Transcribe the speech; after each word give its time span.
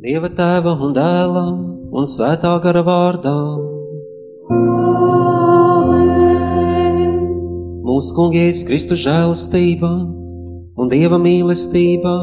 Dieva 0.00 0.30
tēva 0.32 0.72
un 0.80 0.94
dēla 0.96 1.42
un 1.92 2.06
svētā 2.08 2.54
gara 2.64 2.80
vārdā. 2.86 3.34
Mūsu 7.84 8.14
kungies 8.16 8.62
Kristu 8.64 8.96
žēlastība 8.96 9.90
un 10.80 10.88
Dieva 10.88 11.18
mīlestība 11.20 12.14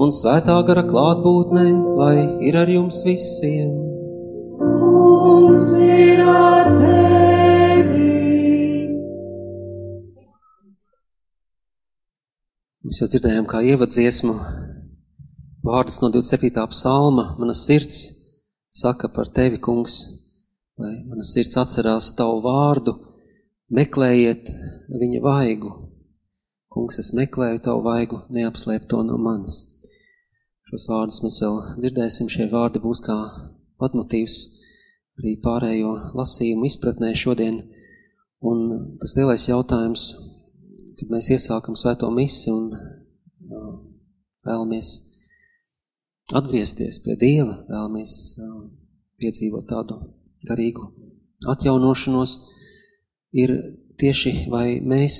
un 0.00 0.14
svētā 0.20 0.56
gara 0.70 0.86
klātbūtne, 0.88 1.66
lai 2.00 2.16
ir 2.48 2.56
ar 2.62 2.72
jums 2.72 3.02
visiem. 3.04 3.76
Kungs 4.56 5.66
ir 5.84 6.24
ar. 6.24 6.72
Mēs 12.86 13.02
jau 13.02 13.10
dzirdējām, 13.10 13.44
kā 13.50 13.60
ievadziesmu 13.66 14.38
vārdus 15.66 15.98
no 16.02 16.10
27. 16.14 16.66
psalma. 16.70 17.34
Mana 17.38 17.54
sirds 17.54 17.98
saka 18.70 19.08
par 19.08 19.28
tevi, 19.34 19.58
kungs, 19.58 19.98
vai 20.78 20.92
mana 21.08 21.24
sirds 21.26 21.56
atcerās 21.58 22.12
tavu 22.18 22.42
vārdu, 22.44 22.94
meklējiet 23.74 24.50
viņa 25.02 25.22
vaigu. 25.24 25.72
Kungs, 26.72 27.00
es 27.00 27.14
meklēju 27.16 27.62
tavu 27.64 27.82
vaigu, 27.86 28.20
neapslēp 28.36 28.86
to 28.90 29.02
no 29.06 29.16
manis. 29.18 29.64
Šos 30.66 30.86
vārdus 30.90 31.22
mēs 31.24 31.40
vēl 31.42 31.58
dzirdēsim, 31.80 32.30
šie 32.30 32.48
vārdi 32.50 32.82
būs 32.82 33.02
kā 33.06 33.16
patmotīvs 33.80 34.36
arī 35.20 35.36
pārējo 35.42 35.92
lasījumu 36.18 36.68
izpratnē 36.68 37.12
šodien. 37.16 37.62
Un 38.46 38.96
tas 39.00 39.16
lielais 39.16 39.46
jautājums, 39.48 40.10
kad 40.98 41.12
mēs 41.14 41.30
iesākam 41.32 41.78
svēto 41.78 42.10
misi 42.12 42.52
un 42.52 42.68
vēlamies 44.46 45.15
atgriezties 46.34 46.98
pie 47.04 47.14
Dieva, 47.20 47.60
vēlamies 47.68 48.14
piedzīvot 49.20 49.68
tādu 49.70 49.98
garīgu 50.46 50.88
atjaunošanos, 51.52 52.32
ir 53.36 53.52
tieši 54.00 54.46
vai 54.50 54.78
mēs 54.82 55.18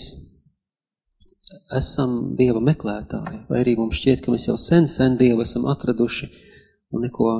esam 1.77 2.35
Dieva 2.39 2.61
meklētāji, 2.65 3.45
vai 3.51 3.63
arī 3.63 3.77
mums 3.79 4.01
šķiet, 4.01 4.25
ka 4.25 4.35
mēs 4.35 4.49
jau 4.49 4.57
sen, 4.59 4.89
sen 4.91 5.17
Dievu 5.21 5.45
esam 5.45 5.69
atraduši 5.71 6.29
un 6.95 7.07
neko, 7.07 7.31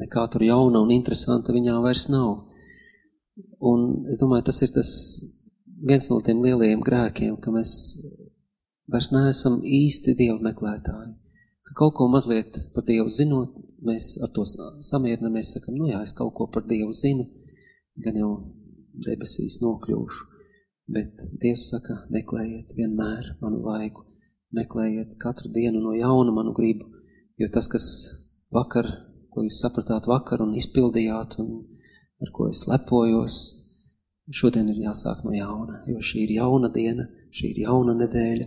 nekā 0.00 0.24
tur 0.32 0.46
jauna 0.46 0.80
un 0.80 0.92
interesanta 0.94 1.52
viņā 1.52 1.76
vairs 1.84 2.06
nav. 2.12 2.46
Un 3.64 4.06
es 4.08 4.20
domāju, 4.22 4.46
tas 4.48 4.62
ir 4.64 4.72
tas 4.72 4.90
viens 5.84 6.06
no 6.08 6.20
tiem 6.24 6.40
lielajiem 6.44 6.80
grēkiem, 6.86 7.36
ka 7.42 7.52
mēs 7.52 7.74
vairs 8.88 9.10
neesam 9.12 9.60
īsti 9.60 10.16
Dieva 10.16 10.40
meklētāji 10.44 11.12
kaut 11.78 11.94
ko 11.98 12.08
mazliet 12.10 12.56
par 12.74 12.84
Dievu 12.86 13.10
zinot, 13.10 13.54
mēs 13.84 14.14
ar 14.24 14.30
to 14.34 14.44
samierinamies, 14.46 15.54
sakam, 15.56 15.78
nu 15.78 15.90
jā, 15.90 16.00
es 16.06 16.14
kaut 16.16 16.34
ko 16.36 16.48
par 16.52 16.66
Dievu 16.68 16.94
zinu, 16.94 17.26
gan 18.04 18.18
jau 18.18 18.30
debesīs 19.06 19.60
nokļūšu. 19.62 20.30
Bet 20.94 21.28
Dievs 21.40 21.70
saka, 21.72 22.02
meklējiet 22.12 22.74
vienmēr 22.76 23.34
manu 23.40 23.62
vaigu, 23.64 24.04
meklējiet 24.54 25.16
katru 25.20 25.50
dienu 25.52 25.80
no 25.82 25.94
jauna 25.96 26.34
manu 26.34 26.52
gribu, 26.56 26.90
jo 27.40 27.48
tas, 27.52 27.68
kas 27.72 27.86
vakar, 28.54 28.90
ko 29.32 29.46
jūs 29.46 29.62
sapratāt 29.64 30.06
vakar 30.10 30.44
un 30.44 30.52
izpildījāt 30.58 31.38
un 31.42 31.54
ar 32.22 32.30
ko 32.36 32.50
es 32.52 32.66
lepojos, 32.70 33.38
šodien 34.30 34.68
ir 34.72 34.84
jāsāk 34.84 35.24
no 35.24 35.32
jauna, 35.34 35.80
jo 35.90 36.04
šī 36.04 36.26
ir 36.26 36.36
jauna 36.38 36.70
diena, 36.72 37.08
šī 37.34 37.50
ir 37.54 37.64
jauna 37.64 37.96
nedēļa, 37.98 38.46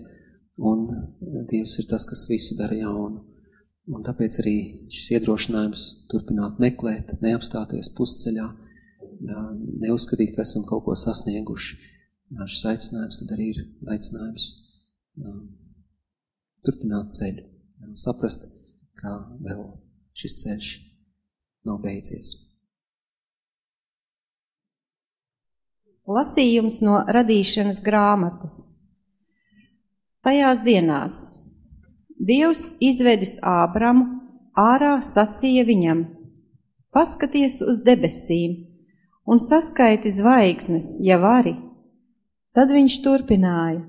un 0.58 0.86
Dievs 1.50 1.78
ir 1.82 1.88
tas, 1.90 2.06
kas 2.08 2.28
visu 2.32 2.58
dara 2.60 2.78
jaunu. 2.78 3.24
Un 3.88 4.04
tāpēc 4.04 4.40
arī 4.42 4.56
šis 4.92 5.14
iedrošinājums 5.16 5.84
turpināt 6.12 6.58
meklēt, 6.60 7.14
neapstāties 7.24 7.94
pusceļā, 7.96 8.48
neuzskatīt, 9.84 10.34
ka 10.36 10.44
esam 10.44 10.66
kaut 10.68 10.84
ko 10.88 10.96
sasnieguši. 10.98 11.78
Šis 12.52 12.66
aicinājums 12.74 13.22
tad 13.22 13.32
arī 13.38 13.52
ir 13.54 13.62
aicinājums 13.94 14.50
turpināt 16.68 17.16
ceļu, 17.16 17.46
saprast, 17.96 18.50
kā 19.00 19.14
vēl 19.46 19.64
šis 20.18 20.36
ceļš 20.44 20.74
nav 21.70 21.80
beidzies. 21.84 22.34
Lasījums 26.08 26.80
no 26.84 27.02
radīšanas 27.12 27.82
grāmatas. 27.84 28.62
Tajās 30.28 30.60
dienās 30.60 31.18
Dievs 32.20 32.62
izvedis 32.84 33.38
Ābramu 33.48 34.02
ārā 34.60 34.98
sacīja 35.00 35.62
viņam: 35.64 36.02
Paskaties 36.92 37.62
uz 37.64 37.78
debesīm 37.86 38.58
un 39.24 39.40
saskaiti 39.40 40.12
zvaigznes, 40.12 40.90
ja 41.00 41.16
vari. 41.22 41.54
Tad 42.52 42.74
viņš 42.76 42.98
turpināja: 43.06 43.86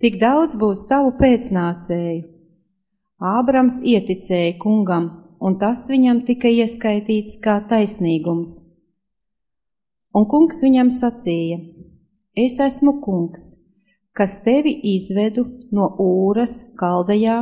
Tik 0.00 0.16
daudz 0.22 0.56
būs 0.62 0.86
tavu 0.88 1.10
pēcnācēju. 1.18 2.22
Ābrams 3.20 3.82
ieticēja 3.84 4.54
kungam, 4.62 5.10
un 5.44 5.58
tas 5.60 5.82
viņam 5.92 6.22
tika 6.30 6.48
ieskaitīts 6.48 7.36
kā 7.44 7.58
taisnīgums. 7.74 8.56
Un 10.16 10.24
kungs 10.24 10.64
viņam 10.64 10.88
sacīja: 11.02 11.60
Es 12.32 12.56
esmu 12.64 12.96
kungs 13.04 13.44
kas 14.14 14.38
tevi 14.46 14.72
izvedu 14.94 15.42
no 15.74 15.88
ūras 15.98 16.54
kaldajā, 16.78 17.38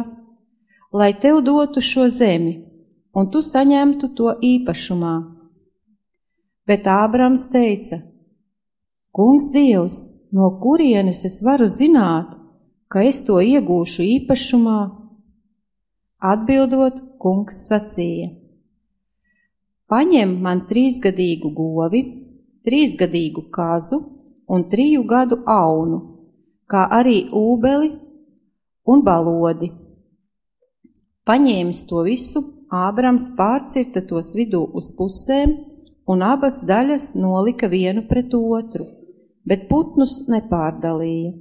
lai 0.92 1.12
tev 1.24 1.42
dotu 1.44 1.82
šo 1.84 2.06
zemi, 2.08 2.54
un 3.12 3.28
tu 3.32 3.42
saņemtu 3.44 4.08
to 4.16 4.32
īpašumā. 4.50 5.12
Bet 6.66 6.88
Ābrams 6.88 7.44
teica: 7.52 7.98
Kungs 9.12 9.50
Dievs, 9.52 9.98
no 10.32 10.48
kurienes 10.62 11.24
es 11.28 11.42
varu 11.44 11.68
zināt, 11.68 12.30
ka 12.88 13.02
es 13.04 13.20
to 13.26 13.36
iegūšu 13.44 14.06
īpašumā? 14.16 14.78
Atbildot, 16.32 17.02
kungs 17.20 17.66
sacīja: 17.68 18.30
Paņem 19.92 20.38
man 20.40 20.64
trīsgadīgu 20.70 21.52
govi, 21.52 22.02
trīsgadīgu 22.64 23.50
kazu 23.52 24.00
un 24.48 24.64
triju 24.72 25.04
gadu 25.04 25.42
aunu 25.44 26.11
kā 26.72 26.86
arī 27.00 27.26
ūbeli 27.28 27.92
un 28.88 29.04
balodi. 29.06 29.70
Paņēmis 31.28 31.84
to 31.90 32.02
visu, 32.06 32.42
Ābrams 32.72 33.28
pārcirta 33.36 34.00
tos 34.08 34.32
vidū 34.34 34.62
uz 34.78 34.88
pusēm, 34.96 35.52
un 36.08 36.22
abas 36.26 36.62
daļas 36.66 37.12
nolika 37.14 37.68
vienu 37.70 38.06
pret 38.08 38.32
otru, 38.34 38.86
bet 39.46 39.68
putnus 39.68 40.22
nepārdalīja. 40.32 41.34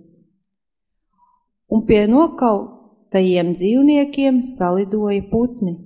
Un 1.71 1.85
pie 1.88 2.01
nokautajiem 2.11 3.53
dzīvniekiem 3.55 4.41
salidoja 4.43 5.23
putni, 5.31 5.77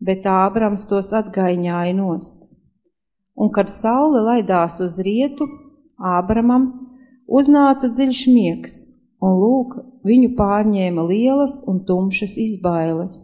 bet 0.00 0.24
Ābrams 0.26 0.88
tos 0.88 1.12
atgaiņāja 1.14 1.92
nost. 2.00 2.48
Un 3.36 3.52
kad 3.54 3.68
saule 3.70 4.24
laidās 4.24 4.80
uz 4.80 4.98
rietu, 5.04 5.46
Ābramam 5.94 6.66
uznāca 7.28 7.92
dziļš 7.92 8.24
miegs, 8.32 8.74
un 9.24 9.38
lūk, 9.40 9.76
viņu 10.04 10.34
pārņēma 10.38 11.04
lielas 11.08 11.60
un 11.70 11.80
tumšas 11.88 12.36
izbailes. 12.40 13.20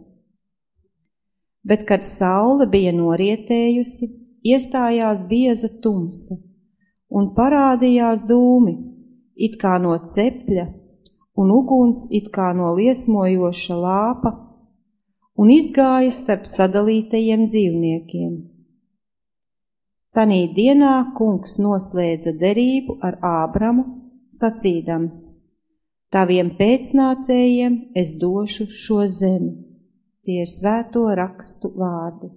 Bet, 1.67 1.85
kad 1.89 2.05
saule 2.07 2.65
bija 2.69 2.93
norietējusi, 2.97 4.07
iestājās 4.53 5.25
bieza 5.29 5.69
tumsa, 5.83 6.39
un 7.13 7.33
parādījās 7.37 8.25
dūmi, 8.29 8.73
it 9.37 9.59
kā 9.61 9.75
no 9.83 9.93
cepļa, 10.13 10.65
un 11.37 11.51
uguns 11.53 12.07
it 12.09 12.31
kā 12.33 12.49
no 12.57 12.71
liesmojoša 12.79 13.77
lāpa, 13.77 14.31
un 15.37 15.51
izgāja 15.53 16.09
starp 16.13 16.49
sadalītajiem 16.49 17.45
dzīvniekiem. 17.49 18.33
Tanī 20.11 20.41
dienā 20.57 20.95
kungs 21.15 21.55
noslēdza 21.61 22.33
derību 22.41 22.97
ar 23.05 23.21
Ābramu, 23.21 23.85
sacīdams– 24.41 25.21
Taviem 26.11 26.49
pēcnācējiem 26.59 27.75
es 27.95 28.09
došu 28.19 28.65
šo 28.67 29.05
zemi. 29.07 29.51
Tie 30.27 30.41
ir 30.43 30.49
svēto 30.51 31.05
rakstu 31.15 31.69
vārdi. 31.79 32.27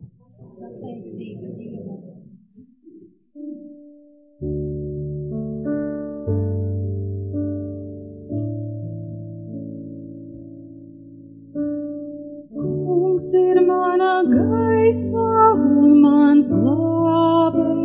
Kungs 12.54 13.28
ir 13.42 13.58
mana 13.66 14.12
gaisma 14.30 15.50
un 15.58 15.98
mans 16.04 16.54
glābējs. 16.54 17.82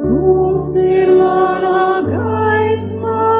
Kungs 0.00 0.72
ir 0.88 1.12
mana 1.20 2.00
gaisma 2.08 3.33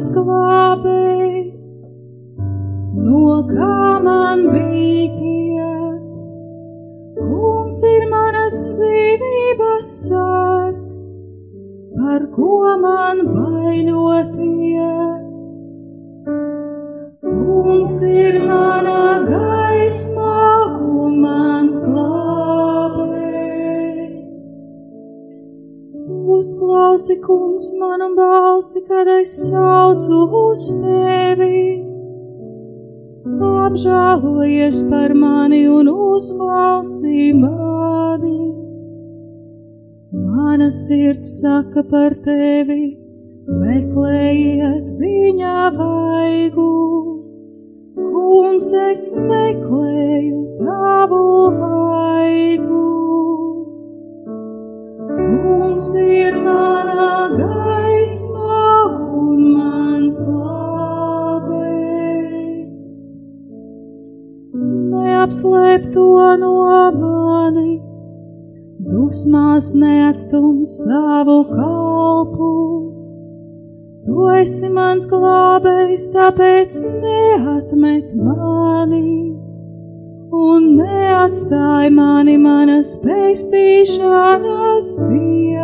mans 0.00 0.12
glābējs, 0.16 1.64
no 2.96 3.44
kā 3.48 4.00
man 4.00 4.46
bīties. 4.48 6.14
Kungs 7.18 7.82
ir 7.84 8.06
manas 8.08 8.56
dzīvības 8.78 9.90
sargs, 10.08 11.04
par 11.98 12.24
ko 12.32 12.78
man 12.80 13.24
vainoties. 13.28 14.80
Kungs 17.20 18.02
ir 18.08 18.40
mana 18.48 18.79
Uzklausi, 26.60 27.14
kungs, 27.22 27.72
manu 27.80 28.14
balsi, 28.14 28.80
kad 28.86 29.08
es 29.08 29.32
saucu 29.48 30.18
uz 30.40 30.64
tevi. 30.76 31.80
Apžēlojies 33.50 34.82
par 34.90 35.14
mani 35.16 35.62
un 35.72 35.88
uzklausi 35.88 37.32
mani. 37.32 38.42
Mana 40.12 40.68
sirds 40.70 41.32
saka 41.40 41.86
par 41.94 42.18
tevi, 42.28 42.84
meklējiet 43.48 44.84
viņa 45.00 45.56
vaigu. 45.80 46.68
Kungs, 47.96 48.68
es 48.84 49.08
meklēju 49.16 50.44
tavu 50.60 51.24
vaigu. 51.56 52.89
To 65.92 66.36
no 66.40 66.52
manis, 67.00 68.00
dusmās 68.84 69.70
neatstum 69.82 70.66
savu 70.66 71.38
kalpu. 71.48 72.50
Tu 74.04 74.26
esi 74.40 74.70
mans 74.74 75.08
glābējs, 75.10 76.08
tāpēc 76.14 76.80
neatmet 77.04 78.12
mani 78.16 79.04
un 80.40 80.68
neatstāj 80.80 81.90
mani 81.94 82.36
manas 82.40 82.96
pestīšanas 83.04 84.92
dievs. 85.08 85.59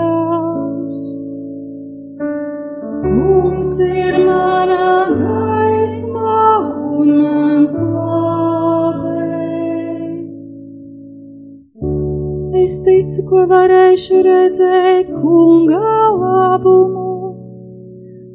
Es 12.67 12.81
ticu, 12.83 13.23
ko 13.29 13.43
varēšu 13.47 14.17
redzēt 14.27 15.11
kunga 15.21 15.91
labumu, 16.19 17.29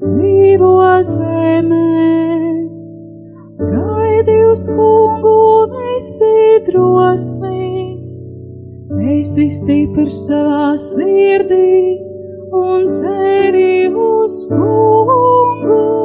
dzīvo 0.05 0.69
zemē. 1.09 1.89
Gaidi 3.59 4.37
uz 4.47 4.63
kungu 4.71 5.33
un 5.63 5.75
esi 5.97 6.31
drosmīgs. 6.69 8.21
Esi 9.17 9.49
stiprs 9.57 10.21
savā 10.29 10.77
sirdī 10.79 12.10
un 12.51 12.91
ceri 12.91 13.87
uz 13.87 14.47
kungu. 14.49 16.00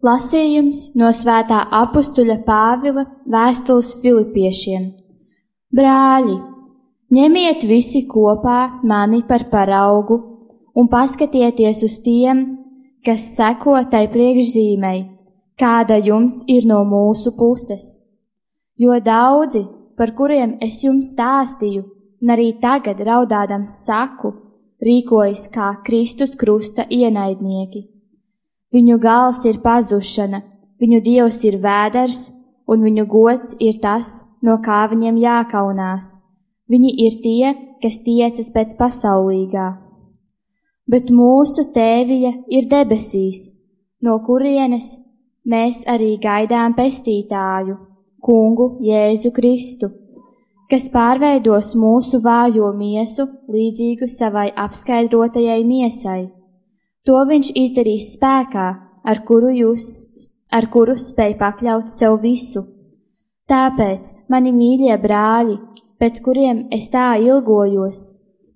Lasījums 0.00 0.94
no 0.96 1.10
svētā 1.12 1.58
apstuļa 1.76 2.38
Pāvila 2.46 3.02
vēstules 3.28 3.98
Filipiešiem. 4.00 4.86
Brāļi, 5.76 6.36
ņemiet 7.12 7.66
visi 7.68 8.06
kopā 8.08 8.80
mani 8.80 9.20
par 9.28 9.44
paraugu 9.52 10.16
un 10.72 10.88
paskatieties 10.88 11.84
uz 11.84 11.98
tiem, 12.06 12.46
kas 13.04 13.26
seko 13.34 13.76
tai 13.92 14.06
priekšzīmei, 14.14 15.04
kāda 15.60 16.00
jums 16.00 16.46
ir 16.48 16.64
no 16.72 16.80
mūsu 16.88 17.36
puses. 17.36 17.92
Jo 18.80 18.96
daudzi, 19.04 19.66
par 20.00 20.16
kuriem 20.16 20.56
es 20.64 20.80
jums 20.80 21.12
stāstīju, 21.12 21.84
un 22.24 22.36
arī 22.38 22.54
tagad 22.56 23.04
raudādams 23.04 23.82
saku, 23.84 24.32
rīkojas 24.80 25.50
kā 25.52 25.74
Kristus 25.84 26.38
krusta 26.40 26.88
ienaidnieki. 26.88 27.99
Viņu 28.70 29.00
gals 29.02 29.42
ir 29.50 29.56
pazušana, 29.64 30.44
viņu 30.78 31.00
dievs 31.02 31.40
ir 31.48 31.56
vēders, 31.58 32.20
un 32.70 32.84
viņu 32.86 33.06
gods 33.10 33.56
ir 33.58 33.80
tas, 33.82 34.12
no 34.46 34.60
kā 34.62 34.84
viņiem 34.92 35.18
jākaunās. 35.18 36.20
Viņi 36.70 36.92
ir 37.06 37.18
tie, 37.24 37.54
kas 37.82 37.98
tiecas 38.06 38.52
pēc 38.54 38.76
pasaulīgā. 38.78 39.66
Bet 40.86 41.10
mūsu 41.10 41.66
tēvija 41.74 42.32
ir 42.46 42.70
debesīs, 42.70 43.50
no 44.06 44.20
kurienes 44.22 44.92
mēs 45.50 45.82
arī 45.90 46.14
gaidām 46.22 46.78
pestītāju, 46.78 47.76
kungu 48.22 48.76
Jēzu 48.86 49.34
Kristu, 49.34 49.90
kas 50.70 50.86
pārveidos 50.94 51.74
mūsu 51.74 52.22
vājo 52.22 52.70
miesu 52.76 53.26
līdzīgu 53.50 54.06
savai 54.06 54.50
apskaidrotajai 54.54 55.64
miesai 55.66 56.28
To 57.08 57.22
viņš 57.28 57.52
izdarīs 57.56 58.10
spēkā, 58.16 58.66
ar 59.04 59.22
kuru 59.28 59.50
jūs, 59.54 59.86
ar 60.52 60.68
kuru 60.72 60.96
spēj 61.00 61.36
pakļaut 61.40 61.88
sev 61.88 62.18
visu. 62.24 62.66
Tāpēc, 63.50 64.12
mani 64.28 64.52
mīļie 64.54 64.96
brāļi, 65.02 65.56
pēc 65.98 66.20
kuriem 66.26 66.66
es 66.76 66.90
tā 66.92 67.14
ilgojos, 67.18 68.02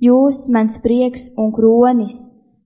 jūs, 0.05 0.45
mans 0.55 0.79
prieks 0.85 1.31
un 1.41 1.51
kronis, 1.57 2.21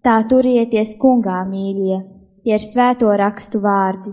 tā 0.04 0.18
turieties 0.28 0.96
kungā 1.00 1.40
mīļie, 1.48 1.98
tie 2.44 2.56
ir 2.58 2.64
svēto 2.64 3.14
rakstu 3.22 3.62
vārdi. 3.64 4.12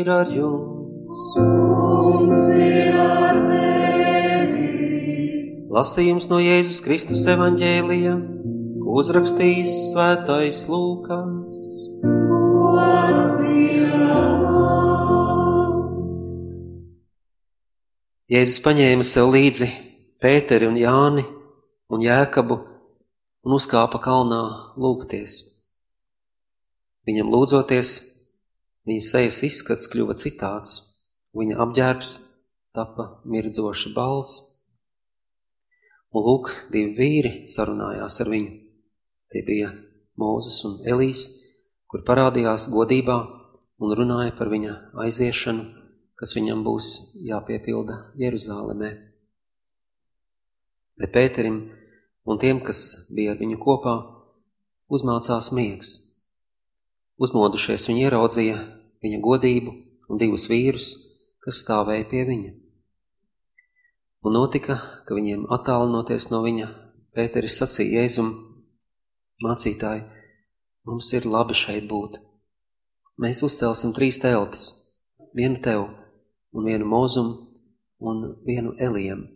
Ir 0.00 0.10
ar 0.12 0.30
jums. 0.32 1.20
Kungs 1.36 2.46
ir 2.56 2.96
ar 3.00 3.40
tevi. 3.50 4.68
Lasījums 5.70 6.30
no 6.32 6.40
Jēzus 6.42 6.80
Kristus 6.84 7.26
evaņģēlija, 7.30 8.14
ko 8.80 8.96
uzrakstījis 9.02 9.76
svētais 9.92 10.64
Dievam. 10.70 11.36
Jēzus 18.30 18.60
paņēma 18.62 19.04
sev 19.06 19.32
līdzi 19.34 19.66
Pēteri 20.22 20.68
un 20.70 20.76
Jāni 20.78 21.24
un 21.90 22.02
Jēkabu 22.04 22.60
un 23.42 23.56
uzkāpa 23.56 23.98
kalnā 24.02 24.42
lūgties. 24.78 25.40
Viņam 27.08 27.32
lūdzoties, 27.32 27.90
viņa 28.88 29.04
sejas 29.04 29.42
izskats 29.46 29.88
kļuva 29.92 30.16
citāds, 30.20 30.76
viņa 31.36 31.58
apģērbs 31.64 32.14
tapa 32.76 33.20
mirdzoši 33.24 33.92
balts. 33.96 34.38
Un 36.10 36.24
lūk, 36.26 36.50
divi 36.72 36.94
vīri 36.96 37.32
sarunājās 37.50 38.20
ar 38.22 38.30
viņu. 38.32 38.54
Tie 39.30 39.44
bija 39.46 39.70
Mūzes 40.18 40.58
un 40.66 40.80
Elīs, 40.84 41.22
kur 41.88 42.02
parādījās 42.04 42.66
godībā 42.72 43.16
un 43.80 43.94
runāja 43.96 44.34
par 44.36 44.50
viņa 44.52 44.74
aiziešanu, 45.04 45.64
kas 46.18 46.34
viņam 46.36 46.64
būs 46.66 46.88
jāpiepilda 47.24 47.96
Jeruzālemē. 48.20 48.90
Bet 51.00 51.14
Pēterim 51.14 51.62
un 52.28 52.38
tiem, 52.42 52.60
kas 52.60 53.08
bija 53.14 53.32
ar 53.32 53.40
viņu 53.40 53.56
kopā, 53.62 53.94
uzmācās 54.92 55.52
miegs. 55.56 56.09
Uzmodušies 57.20 57.86
viņi 57.90 58.06
ieraudzīja 58.06 58.58
viņa 59.04 59.20
godību 59.24 59.74
un 60.10 60.20
divus 60.20 60.46
vīrus, 60.50 60.92
kas 61.44 61.60
stāvēja 61.64 62.06
pie 62.10 62.24
viņa. 62.28 62.52
Un 64.24 64.36
notika, 64.36 64.76
ka 65.06 65.16
viņiem 65.16 65.46
attālinoties 65.52 66.30
no 66.32 66.42
viņa, 66.44 66.68
Pēteris 67.16 67.56
sacīja 67.58 68.04
Jēzum, 68.04 68.28
mācītāji, 69.42 70.04
mums 70.86 71.08
ir 71.16 71.26
labi 71.26 71.56
šeit 71.58 71.88
būt. 71.90 72.20
Mēs 73.20 73.42
uzcelsim 73.44 73.92
trīs 73.96 74.20
teltis, 74.22 74.68
vienu 75.36 75.60
tev 75.64 75.88
un 76.54 76.70
vienu 76.70 76.86
mozumu 76.88 77.36
un 78.00 78.24
vienu 78.46 78.76
Elijam 78.78 79.26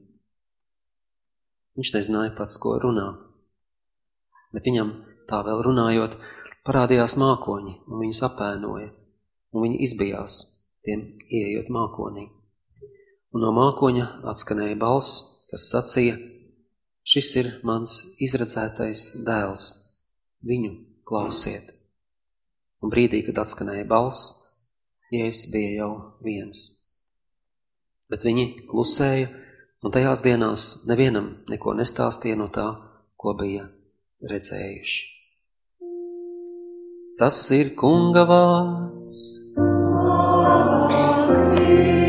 Viņš 1.74 1.90
nezināja 1.96 2.30
pats, 2.38 2.54
ko 2.62 2.76
runā. 2.78 3.08
Bet 4.54 4.62
viņam 4.68 4.92
tā 5.26 5.40
vēl 5.42 5.62
runājot, 5.66 6.12
parādījās 6.66 7.16
mākoņi, 7.20 7.74
un 7.88 8.02
viņus 8.02 8.22
apēnoja, 8.28 8.88
un 9.54 9.64
viņi 9.66 9.80
izbijās, 9.86 10.38
tiem 10.86 11.04
ieejot 11.28 11.70
mākonī. 11.74 12.28
Un 13.34 13.44
no 13.44 13.52
mākoņa 13.56 14.06
atskanēja 14.30 14.78
balss, 14.80 15.20
kas 15.50 15.68
sacīja, 15.72 16.16
šis 17.04 17.30
ir 17.40 17.50
mans 17.66 17.96
izredzētais 18.22 19.06
dēls, 19.26 19.68
viņu 20.46 20.74
klausiet. 21.08 21.74
Un 22.84 22.92
brīdī, 22.92 23.24
kad 23.26 23.44
atskanēja 23.44 23.86
balss, 23.88 24.40
Jēzus 25.14 25.50
bija 25.52 25.84
jau 25.84 25.90
viens. 26.24 26.60
Bet 28.10 28.24
viņi 28.26 28.64
klusēja, 28.66 29.28
Un 29.84 29.92
tajās 29.92 30.22
dienās 30.24 30.62
nevienam 30.88 31.26
neko 31.52 31.74
nestāstīja 31.76 32.38
no 32.40 32.46
tā, 32.48 32.64
ko 33.20 33.34
bija 33.36 33.66
redzējuši. 34.30 35.13
Tas 37.14 37.36
ir 37.54 37.68
kunga 37.78 38.24
vārds. 38.26 39.18
Slava 39.54 40.88
Kristu. 41.28 42.03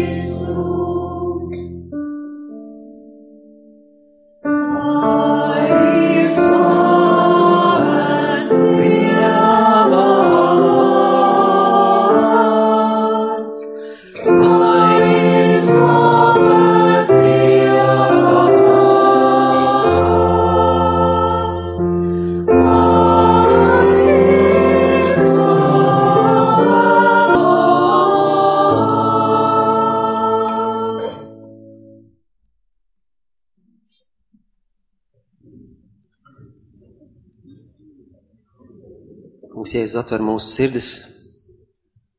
Jēzus 39.86 40.00
atver 40.02 40.24
mūsu 40.26 40.48
sirdis 40.50 40.88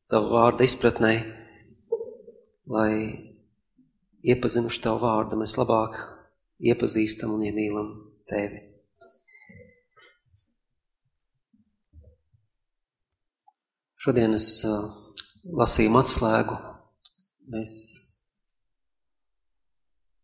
Tavu 0.07 0.29
vārdu 0.31 0.63
izpratnē, 0.63 1.09
lai 2.71 2.91
iepazinuši 4.23 4.79
Tavu 4.85 5.01
vārdu, 5.01 5.35
mēs 5.41 5.57
labāk 5.59 5.97
iepazīstam 6.63 7.33
un 7.35 7.41
iemīlam 7.43 7.89
Tevi. 8.31 8.61
Šodien 13.99 14.37
es 14.37 14.47
uh, 14.63 14.87
lasīju 15.43 15.91
atslēgu. 15.99 16.55
Mēs 17.51 17.73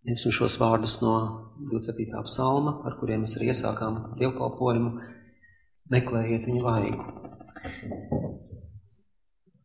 ņemsim 0.08 0.38
šos 0.40 0.56
vārdus 0.64 1.02
no 1.04 1.18
27. 1.74 2.24
psalma, 2.30 2.78
ar 2.88 2.96
kuriem 3.02 3.28
mēs 3.28 3.36
arī 3.36 3.52
iesākām 3.52 4.00
dievkalpojumu. 4.24 4.96
Meklējiet 5.92 6.48
viņu 6.48 6.64
vaigu. 6.64 7.23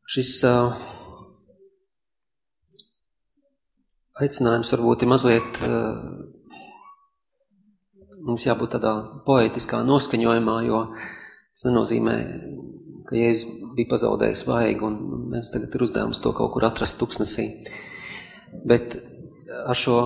Šis 0.08 0.30
uh, 0.46 0.76
aicinājums 4.22 4.70
varbūt 4.72 5.02
ir 5.04 5.10
mazliet, 5.10 5.58
uh, 5.66 5.98
mums 8.26 8.46
jābūt 8.46 8.76
tādā 8.76 8.92
poetiskā 9.26 9.82
noskaņojumā, 9.86 10.56
jo 10.68 10.84
tas 10.94 11.66
nenozīmē, 11.66 12.16
ka 13.08 13.18
Jēzus 13.18 13.74
bija 13.76 13.90
pazaudējis 13.90 14.44
vaigu 14.48 14.88
un 14.88 14.98
mēs 15.34 15.50
tagad 15.54 15.74
ir 15.74 15.84
uzdevums 15.86 16.22
to 16.22 16.32
kaut 16.36 16.54
kur 16.54 16.66
atrast 16.68 16.98
tuksnesī. 17.00 17.48
Bet 18.68 18.96
ar 19.66 19.76
šo 19.76 19.98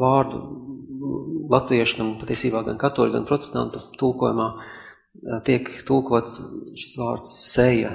vārdu 0.00 0.40
latviešu, 1.50 1.98
gan 2.00 2.14
patiesībā 2.22 2.64
gan 2.66 2.80
katoļu, 2.80 3.18
gan 3.18 3.28
protestantu 3.28 3.82
tulkojumā 4.00 4.48
tiek 5.46 5.70
tulkot 5.88 6.38
šis 6.78 6.96
vārds 7.00 7.34
seja 7.52 7.92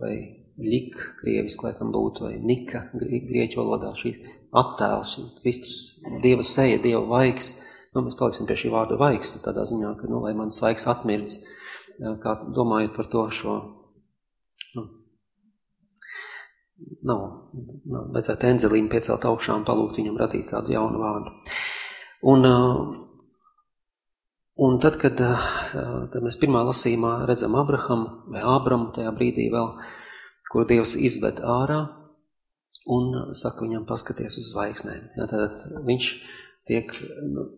vai 0.00 0.16
lik, 0.56 0.96
krieviski 1.20 1.66
laikam 1.66 1.92
būtu, 1.92 2.26
vai 2.28 2.36
nika, 2.40 2.86
grieķu 2.96 3.60
valodā 3.60 3.92
šī 3.96 4.14
attēls, 4.56 5.16
Kristus, 5.42 5.80
Dieva 6.22 6.44
seja, 6.46 6.78
Dieva 6.80 7.02
vaigs, 7.10 7.56
nu, 7.94 8.04
mēs 8.06 8.16
paliksim 8.18 8.48
pie 8.48 8.56
šī 8.60 8.72
vārda 8.72 8.98
vaigs, 9.00 9.34
tādā 9.44 9.66
ziņā, 9.68 9.94
ka, 10.00 10.08
nu, 10.08 10.22
lai 10.24 10.32
mans 10.38 10.60
vaigs 10.62 10.88
atmirdz, 10.88 11.40
kā 12.22 12.36
domājot 12.56 12.96
par 12.96 13.10
to 13.12 13.24
šo, 13.32 13.56
nu, 14.76 14.86
nav, 17.08 17.26
nav 17.84 18.08
vajadzētu 18.16 18.52
enzelīnu 18.52 18.92
piecelt 18.92 19.28
augšā 19.28 19.56
un 19.60 19.66
palūgt 19.68 20.00
viņam 20.00 20.20
radīt 20.24 20.48
kādu 20.52 20.72
jaunu 20.76 21.02
vārdu. 21.04 21.36
Un, 22.32 22.48
un 24.56 24.80
tad, 24.82 24.98
kad 25.02 25.18
tad 25.20 26.16
mēs 26.24 26.38
pirmā 26.40 26.62
lasījumā 26.68 27.26
redzam 27.28 27.56
Abrahamu 27.58 28.32
vai 28.32 28.42
Abramu 28.56 28.90
tajā 28.96 29.12
brīdī 29.16 29.50
vēl, 29.52 29.70
kur 30.52 30.66
Dievs 30.68 30.96
izved 30.96 31.42
ārā 31.44 31.82
un 32.96 33.34
saka 33.34 33.64
viņam 33.66 33.86
paskaties 33.88 34.38
uz 34.40 34.50
zvaigznēm. 34.52 35.06
Ja, 35.18 35.28
tad 35.30 35.64
viņš 35.86 36.10
tiek 36.68 36.92
nu, 37.34 37.48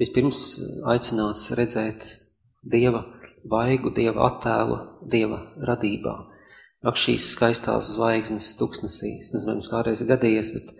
vispirms 0.00 0.44
aicināts 0.90 1.50
redzēt 1.58 2.06
Dieva 2.64 3.04
vaigu, 3.50 3.92
Dieva 3.94 4.28
attēlu, 4.30 4.78
Dieva 5.10 5.42
radībā 5.68 6.14
ak 6.84 7.00
šīs 7.00 7.30
skaistās 7.32 7.94
zvaigznes 7.94 8.50
tuksnesī. 8.60 9.14
Es 9.22 9.32
nezinu, 9.32 9.56
mums 9.56 9.70
kādreiz 9.72 10.02
ir 10.04 10.10
gadījies, 10.10 10.50
bet 10.56 10.72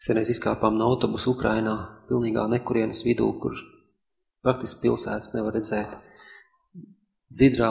es 0.00 0.08
vienreiz 0.08 0.30
izkāpām 0.32 0.78
no 0.78 0.88
autobusu 0.92 1.34
Ukrainā, 1.34 1.74
pilnīgā 2.08 2.46
nekurienes 2.54 3.02
vidū, 3.04 3.28
kur 3.42 3.58
praktiski 4.44 4.82
pilsētas 4.84 5.34
nevar 5.36 5.56
redzēt 5.56 5.94
dzidrā 7.32 7.70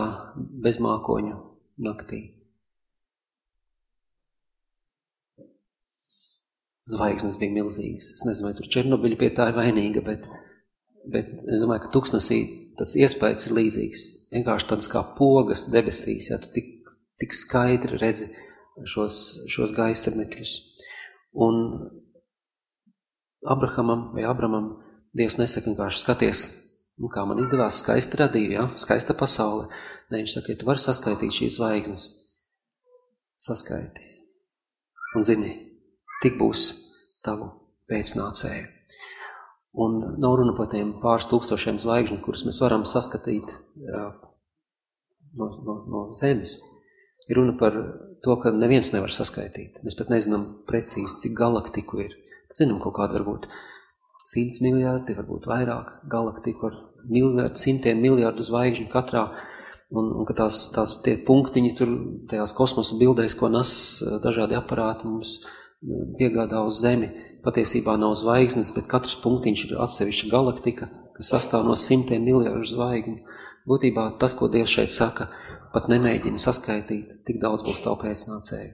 bezmākoņu 0.66 1.36
naktī. 1.86 2.22
Zvaigznes 6.92 7.38
bija 7.40 7.56
milzīgas. 7.56 8.10
Es 8.18 8.26
nezinu, 8.28 8.50
vai 8.50 8.56
tur 8.58 8.68
Černobiļa 8.72 9.20
pie 9.20 9.30
tā 9.38 9.52
ir 9.52 9.60
vainīga, 9.60 10.02
bet, 10.04 10.26
bet 11.14 11.38
es 11.40 11.62
domāju, 11.62 11.86
ka 11.86 11.94
tuksnesī 11.94 12.42
tas 12.80 12.96
iespējas 13.00 13.48
ir 13.48 13.56
līdzīgs. 13.60 14.04
Vienkārši 14.34 14.68
tāds 14.72 14.90
kā 14.92 15.04
pogas 15.16 15.68
debesīs, 15.72 16.32
ja 16.32 16.40
tu 16.42 16.50
tik 16.56 16.72
tik 17.22 17.36
skaidri 17.38 18.00
redzi 18.02 18.30
šos, 18.90 19.18
šos 19.52 19.76
gaistarmekļus. 19.78 20.54
Un 21.46 21.60
Abrahamam 23.48 24.10
vai 24.16 24.26
Abramam 24.30 24.74
Dievs 25.18 25.38
nesaka 25.38 25.68
vienkārši 25.68 26.02
skaties, 26.02 26.42
nu, 27.02 27.10
kā 27.12 27.24
man 27.28 27.42
izdevās 27.42 27.82
skaisti 27.82 28.20
radīja, 28.22 28.52
ja? 28.54 28.68
skaista 28.82 29.16
pasaule. 29.18 29.68
Nē, 30.12 30.22
viņš 30.22 30.36
saka, 30.38 30.54
ja 30.54 30.60
tu 30.60 30.68
vari 30.68 30.84
saskaitīt 30.84 31.34
šīs 31.34 31.58
zvaigznes, 31.58 32.06
saskaiti. 33.42 34.06
Un 35.16 35.26
zini, 35.28 35.54
tik 36.24 36.38
būs 36.40 36.68
tavu 37.26 37.50
pēcnācēju. 37.92 38.68
Un 39.82 39.98
nav 40.20 40.36
runa 40.36 40.54
par 40.58 40.68
tiem 40.72 40.98
pāris 41.00 41.30
tūkstošiem 41.32 41.80
zvaigžņu, 41.80 42.20
kurus 42.26 42.44
mēs 42.48 42.60
varam 42.60 42.84
saskatīt 42.88 43.54
jā, 43.80 44.04
no, 45.40 45.48
no, 45.64 45.76
no 45.88 46.02
zemes. 46.18 46.58
Ir 47.32 47.40
runa 47.40 47.56
par 47.60 47.78
to, 48.24 48.36
ka 48.44 48.52
neviens 48.52 48.92
nevar 48.92 49.14
saskaitīt. 49.16 49.80
Mēs 49.86 49.96
pat 49.96 50.12
nezinām 50.12 50.44
precīzi, 50.68 51.22
cik 51.24 51.38
galaktiku 51.40 52.04
ir. 52.04 52.18
Zinām 52.58 52.82
kaut 52.84 52.98
kādu 52.98 53.16
varbūt 53.16 53.48
simts 54.28 54.60
miljardi, 54.64 55.16
varbūt 55.16 55.48
vairāk 55.48 56.02
galaktiku 56.12 56.68
ar 56.68 56.80
miljardu, 57.10 57.58
simtiem 57.60 58.02
miljardu 58.02 58.46
zvaigžņu 58.48 58.90
katrā. 58.92 59.30
Un, 59.92 60.08
un 60.22 60.28
ka 60.28 60.36
tās, 60.38 60.70
tās 60.72 60.94
tie 61.04 61.18
punktiņi 61.28 61.74
tur, 61.76 61.90
tajās 62.32 62.54
kosmosa 62.56 62.96
bildēs, 63.00 63.36
ko 63.36 63.50
nesas 63.52 64.22
dažādi 64.24 64.56
aparāti 64.56 65.10
mums 65.10 65.42
piegādā 66.20 66.62
uz 66.64 66.80
Zemi, 66.80 67.10
patiesībā 67.44 67.98
nav 68.00 68.16
zvaigznes, 68.20 68.72
bet 68.76 68.88
katrs 68.92 69.18
punktiņš 69.24 69.66
ir 69.68 69.78
atsevišķa 69.84 70.30
galaktika, 70.32 70.88
kas 71.18 71.34
sastāv 71.34 71.66
no 71.68 71.76
simtiem 71.76 72.24
miljardu 72.24 72.64
zvaigņu. 72.72 73.18
Būtībā 73.68 74.06
tas, 74.22 74.36
ko 74.38 74.48
Dievs 74.50 74.74
šeit 74.78 74.94
saka, 74.94 75.28
pat 75.74 75.90
nemēģina 75.92 76.40
saskaitīt, 76.42 77.20
tik 77.28 77.42
daudz 77.42 77.66
būs 77.68 77.84
tavu 77.84 78.00
pēcnācēju. 78.06 78.72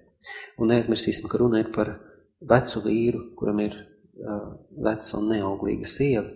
Un 0.62 0.72
neaizmirsīsim, 0.72 1.28
ka 1.32 1.42
runa 1.42 1.62
ir 1.64 1.72
par 1.76 1.94
vecu 2.42 2.82
vīru, 2.86 3.24
kuram 3.38 3.62
ir 3.64 3.76
uh, 3.78 4.54
veca 4.86 5.20
un 5.20 5.30
neauglīga 5.34 5.88
sieva. 5.88 6.28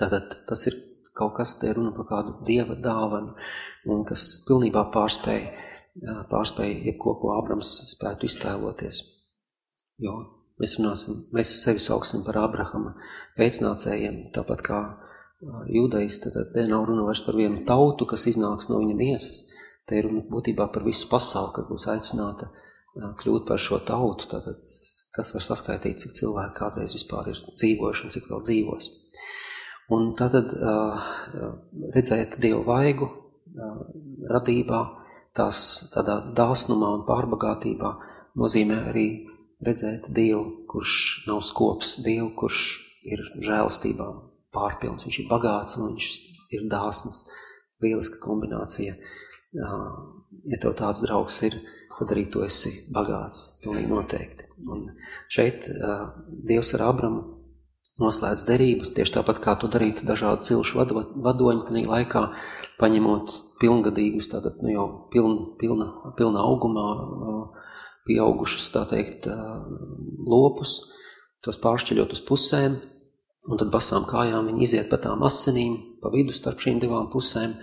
Tātad 0.00 0.32
tas 0.48 0.66
ir 0.70 0.76
kaut 1.20 1.36
kas, 1.36 1.58
te 1.60 1.70
runa 1.76 1.92
par 1.96 2.08
kādu 2.08 2.34
dieva 2.48 2.76
dāvanu, 2.80 3.36
un 3.92 4.04
kas 4.08 4.26
pilnībā 4.48 4.88
pārspēja, 4.94 5.68
pārspēja 6.32 6.82
jebko, 6.88 7.16
ko 7.20 7.34
Abrams 7.36 7.72
spētu 7.92 8.28
iztēloties. 8.30 9.02
Jo 10.00 10.16
mēs 10.60 10.76
runāsim, 10.78 11.24
mēs 11.36 11.52
sevi 11.62 11.82
sauksim 11.82 12.24
par 12.26 12.40
Abrahama 12.42 12.94
pēcnācējiem, 13.38 14.26
tāpat 14.36 14.64
kā 14.66 14.80
jūdais, 15.72 16.20
tad 16.24 16.36
te 16.54 16.66
nav 16.68 16.84
runa 16.88 17.06
vairs 17.06 17.22
par 17.24 17.38
vienu 17.38 17.62
tautu, 17.68 18.08
kas 18.08 18.26
iznāks 18.28 18.68
no 18.68 18.80
viņa 18.82 18.96
miesas, 18.96 19.42
te 19.88 20.00
ir 20.00 20.08
runa 20.08 20.24
būtībā 20.28 20.68
par 20.72 20.84
visu 20.84 21.08
pasauli, 21.10 21.54
kas 21.56 21.68
būs 21.70 21.88
aicināta 21.94 22.50
kļūt 23.20 23.46
par 23.48 23.60
šo 23.62 23.80
tautu, 23.86 24.28
tātad 24.30 24.60
kas 25.14 25.32
var 25.34 25.44
saskaitīt, 25.44 26.00
cik 26.02 26.16
cilvēki 26.18 26.56
kādreiz 26.58 26.94
vispār 26.94 27.32
ir 27.32 27.40
dzīvojuši 27.56 28.06
un 28.06 28.14
cik 28.14 28.28
vēl 28.30 28.42
dzīvos. 28.46 28.90
Un 29.90 30.12
uh, 30.14 31.08
redzēt 31.94 32.38
Dievu 32.42 32.62
vaigu 32.68 33.08
radībā, 34.30 34.80
tās 35.34 35.90
tādā 35.94 36.20
dāsnumā 36.36 36.92
un 36.98 37.04
pārbagātībā 37.08 37.90
nozīmē 38.38 38.78
arī 38.90 39.06
redzēt 39.66 40.08
Dievu, 40.14 40.66
kurš 40.70 40.94
nav 41.28 41.42
skops, 41.46 41.98
Dievu, 42.04 42.30
kurš 42.38 42.64
ir 43.10 43.22
žēlstībā 43.42 44.08
pārpilns, 44.54 45.06
viņš 45.06 45.20
ir 45.22 45.28
bagāts 45.30 45.78
un 45.78 45.90
viņš 45.90 46.08
ir 46.56 46.66
dāsns, 46.70 47.24
lieliska 47.82 48.20
kombinācija. 48.22 48.96
Ja 49.54 50.58
tev 50.62 50.74
tāds 50.78 51.02
draugs 51.04 51.40
ir, 51.46 51.56
tad 51.98 52.12
arī 52.14 52.26
tu 52.32 52.42
esi 52.44 52.72
bagāts, 52.94 53.60
pilnīgi 53.64 53.90
noteikti. 53.90 54.48
Un 54.70 54.88
šeit 55.32 55.68
Dievs 56.46 56.74
ar 56.76 56.88
Abramu 56.90 57.29
noslēdz 58.00 58.44
derību, 58.48 58.90
tieši 58.96 59.14
tāpat 59.18 59.40
kā 59.44 59.54
to 59.60 59.68
darītu 59.72 60.06
dažādu 60.08 60.46
cilšu 60.48 60.80
vado, 60.80 61.04
vadoņi 61.26 61.66
tajā 61.68 61.86
laikā, 61.90 62.22
paņemot 62.80 63.34
pilngadīgus, 63.60 64.30
tātad 64.32 64.62
nu 64.64 64.72
jau 64.72 64.86
piln, 65.12 65.36
pilna, 65.60 65.90
pilna 66.16 66.44
augumā 66.48 66.86
pieaugušus, 68.08 68.70
tā 68.74 68.86
teikt, 68.88 69.28
lopus, 70.26 70.78
tos 71.44 71.60
pāršķiļot 71.60 72.16
uz 72.16 72.22
pusēm, 72.26 72.78
un 73.50 73.60
tad 73.60 73.72
basām 73.72 74.06
kājām 74.08 74.50
viņi 74.50 74.64
iziet 74.66 74.90
pa 74.90 75.00
tām 75.00 75.24
asinīm, 75.28 75.76
pa 76.02 76.12
vidu 76.12 76.34
starp 76.36 76.60
šīm 76.64 76.80
divām 76.82 77.10
pusēm, 77.12 77.54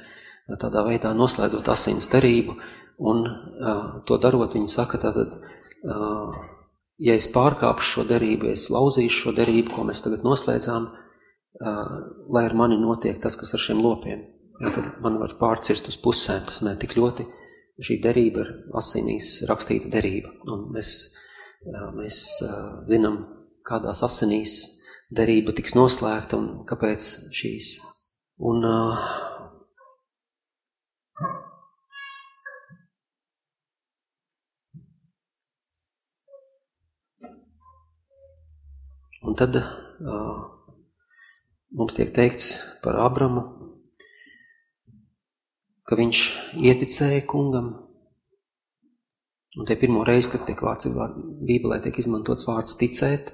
tādā 0.62 0.86
veidā 0.88 1.14
noslēdzot 1.18 1.74
asins 1.74 2.10
derību, 2.14 2.56
un 3.10 3.26
to 4.08 4.22
darot, 4.22 4.54
viņi 4.56 4.72
saka 4.72 5.02
tātad, 5.02 5.36
ja 7.02 7.18
es 7.18 7.30
pārkāpšu 7.34 7.92
šo 7.94 8.06
derību, 8.10 8.50
ja 8.50 8.58
es 8.58 8.70
lauzīšu 8.74 9.24
šo 9.26 9.36
derību, 9.38 9.74
ko 9.76 9.86
mēs 9.88 10.04
tagad 10.06 10.26
noslēdzām, 10.28 10.88
lai 12.34 12.44
ar 12.46 12.56
mani 12.58 12.78
notiek 12.82 13.20
tas, 13.22 13.38
kas 13.40 13.54
ar 13.54 13.64
šiem 13.64 13.82
lopiem. 13.82 14.26
Ja, 14.62 14.72
tad 14.74 15.02
man 15.06 15.20
var 15.22 15.36
pārcirst 15.38 15.90
uz 15.92 15.98
pusēm, 16.02 16.46
tas 16.50 16.64
man 16.66 16.80
tik 16.82 16.96
ļoti 16.98 17.28
šī 17.84 18.00
derība 18.02 18.44
ir 18.44 18.54
asinīs 18.78 19.44
rakstīta 19.50 19.92
derība. 19.94 20.32
Un 20.50 20.68
mēs, 20.74 20.94
mēs 21.98 22.22
zinām, 22.90 23.20
kādās 23.68 24.04
asinīs 24.08 24.58
derība 25.14 25.54
tiks 25.56 25.76
noslēgta 25.78 26.40
un 26.40 26.50
kāpēc 26.70 27.08
šīs. 27.38 27.78
Un, 28.48 28.66
Un 39.26 39.38
tad 39.38 39.56
uh, 39.58 40.38
mums 41.74 41.98
tiek 41.98 42.12
teikts 42.14 42.52
par 42.84 43.00
Abramu, 43.02 43.44
ka 45.88 45.98
viņš 45.98 46.22
ieticēja 46.60 47.26
kungam. 47.30 47.74
Un 49.58 49.66
te 49.66 49.78
pirmo 49.80 50.04
reizi, 50.06 50.34
kad 50.34 50.44
tiek 50.46 50.60
vārds 50.62 50.90
Bībelē 50.92 51.80
tiek 51.82 51.98
izmantots 51.98 52.46
vārds 52.46 52.76
ticēt, 52.78 53.32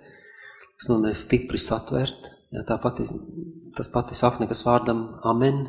kas 0.78 0.89
nozīmē 0.91 1.12
stipri 1.17 1.60
satvert. 1.60 2.30
Jā, 2.54 2.62
tā 2.69 2.78
pati, 2.80 3.08
tas 3.76 3.89
pati 3.91 4.15
saknekas 4.15 4.62
vārdam 4.67 5.08
amen. 5.26 5.65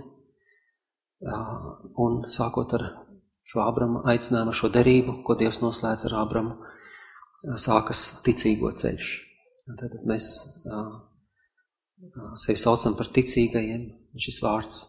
Un 1.25 2.23
sākot 2.29 2.77
ar 2.77 2.87
šo 3.49 3.65
Abramu 3.65 4.05
aicinājumu, 4.13 4.53
šo 4.57 4.71
derību, 4.73 5.23
ko 5.25 5.37
Dievs 5.41 5.63
noslēdz 5.65 6.11
ar 6.11 6.19
Abramu, 6.21 6.59
sākas 7.61 8.05
ticīgo 8.25 8.71
ceļš. 8.77 9.15
Tad 9.65 9.95
mēs 10.05 10.27
sevi 12.43 12.61
saucam 12.61 12.97
par 12.99 13.09
ticīgajiem, 13.17 13.87
šis 14.21 14.43
vārds 14.45 14.83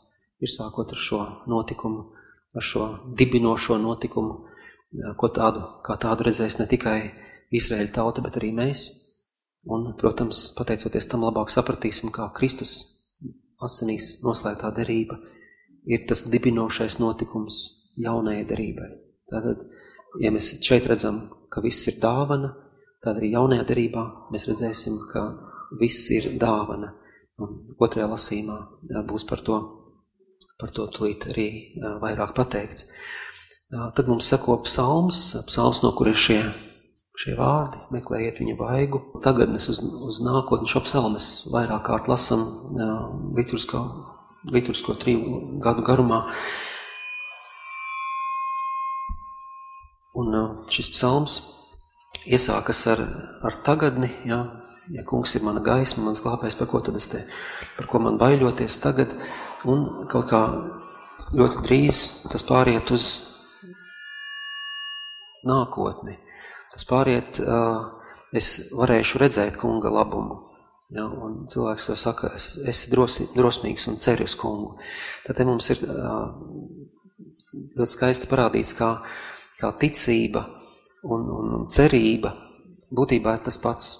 ir 0.43 0.51
sākot 0.51 0.91
ar 0.91 0.99
šo 0.99 1.21
notikumu, 1.51 2.09
ar 2.55 2.65
šo 2.65 2.87
dibinošo 3.17 3.77
notikumu, 3.79 4.41
ko 5.19 5.29
tādu, 5.35 5.63
kā 5.85 5.95
tādu 6.01 6.27
redzēs 6.27 6.59
ne 6.59 6.67
tikai 6.71 6.99
Izraēļa 7.55 7.93
tauta, 7.95 8.23
bet 8.25 8.39
arī 8.39 8.51
mēs. 8.55 8.83
Un, 9.65 9.93
protams, 9.97 10.43
pateicoties 10.57 11.07
tam 11.09 11.23
labāk 11.25 11.49
sapratīsim, 11.49 12.11
kā 12.13 12.27
Kristus 12.37 12.75
asinīs 13.63 14.19
noslēgtā 14.25 14.69
derība 14.75 15.17
ir 15.89 16.03
tas 16.09 16.25
dibinošais 16.29 16.99
notikums 17.01 17.61
jaunajai 18.01 18.43
derībai. 18.49 18.91
Tātad, 19.31 19.63
ja 20.21 20.31
mēs 20.33 20.51
šeit 20.65 20.85
redzam, 20.89 21.23
ka 21.49 21.63
viss 21.65 21.87
ir 21.89 21.97
dāvana, 22.01 22.51
Tad 23.05 23.19
arī 23.19 23.35
jaunajā 23.35 23.63
derībā 23.69 24.03
mēs 24.33 24.47
redzēsim, 24.49 24.95
ka 25.11 25.27
viss 25.77 26.07
ir 26.09 26.31
dāvana. 26.41 26.89
Un 27.37 27.75
otrajā 27.77 28.07
lasīmā 28.09 28.55
būs 29.05 29.27
par 29.29 29.43
to, 29.45 29.59
par 30.57 30.71
to 30.73 30.87
tulīt 30.95 31.27
arī 31.29 31.47
vairāk 32.01 32.33
pateikts. 32.33 32.87
Tad 33.69 34.09
mums 34.09 34.25
sako 34.31 34.57
psalms, 34.65 35.19
psalms, 35.45 35.83
no 35.83 35.91
kur 35.97 36.09
ir 36.09 36.17
šie, 36.17 36.39
šie 37.21 37.35
vārdi, 37.37 37.81
meklējiet 37.93 38.41
viņa 38.41 38.57
vaigu. 38.57 39.01
Tagad 39.25 39.53
mēs 39.53 39.69
uz, 39.69 39.83
uz 39.83 40.21
nākotni 40.25 40.69
šo 40.71 40.81
psalmu 40.87 41.21
vairāk 41.53 41.85
kārt 41.85 42.09
lasam 42.09 42.41
litursko, 43.37 43.83
litursko 44.49 44.97
triju 45.01 45.41
gadu 45.61 45.85
garumā. 45.85 46.23
Un 50.15 50.39
šis 50.71 50.89
psalms 50.95 51.41
iesākas 52.25 52.81
ar, 52.93 53.01
ar 53.45 53.57
tagadni, 53.65 54.09
ja, 54.27 54.39
ja 54.93 55.03
kungs 55.07 55.35
ir 55.37 55.45
mana 55.45 55.61
gaisma, 55.65 56.05
mans 56.07 56.23
glābējs, 56.23 56.57
par 56.59 56.69
ko 56.71 56.81
tad 56.85 56.97
es 56.99 57.09
te, 57.11 57.21
par 57.77 57.89
ko 57.91 58.01
man 58.03 58.19
baiļoties 58.21 58.79
tagad, 58.83 59.13
un 59.69 60.07
kaut 60.11 60.29
kā 60.31 60.41
ļoti 61.35 61.63
drīz 61.65 62.01
tas 62.31 62.45
pāriet 62.45 62.91
uz 62.93 63.09
nākotni. 65.45 66.17
Tas 66.73 66.87
pāriet, 66.89 67.39
es 68.35 68.49
varēšu 68.75 69.21
redzēt 69.21 69.59
kunga 69.61 69.91
labumu. 69.93 70.41
Ja, 70.95 71.05
un 71.07 71.45
cilvēks 71.49 71.87
jau 71.89 71.95
saka, 71.97 72.29
es 72.37 72.59
esi 72.69 72.91
drosmi, 72.91 73.25
drosmīgs 73.33 73.87
un 73.89 73.97
ceri 74.03 74.27
uz 74.27 74.35
kungu. 74.37 74.75
Tad 75.25 75.39
mums 75.47 75.71
ir 75.73 75.81
ļoti 77.75 77.95
skaisti 77.95 78.29
parādīts, 78.29 78.75
kā 78.77 78.91
kā 79.59 79.71
ticība 79.79 80.43
un, 81.05 81.29
un, 81.37 81.53
un 81.59 81.67
cerība 81.71 82.33
būtībā 82.95 83.37
ir 83.37 83.45
tas 83.45 83.57
pats. 83.61 83.93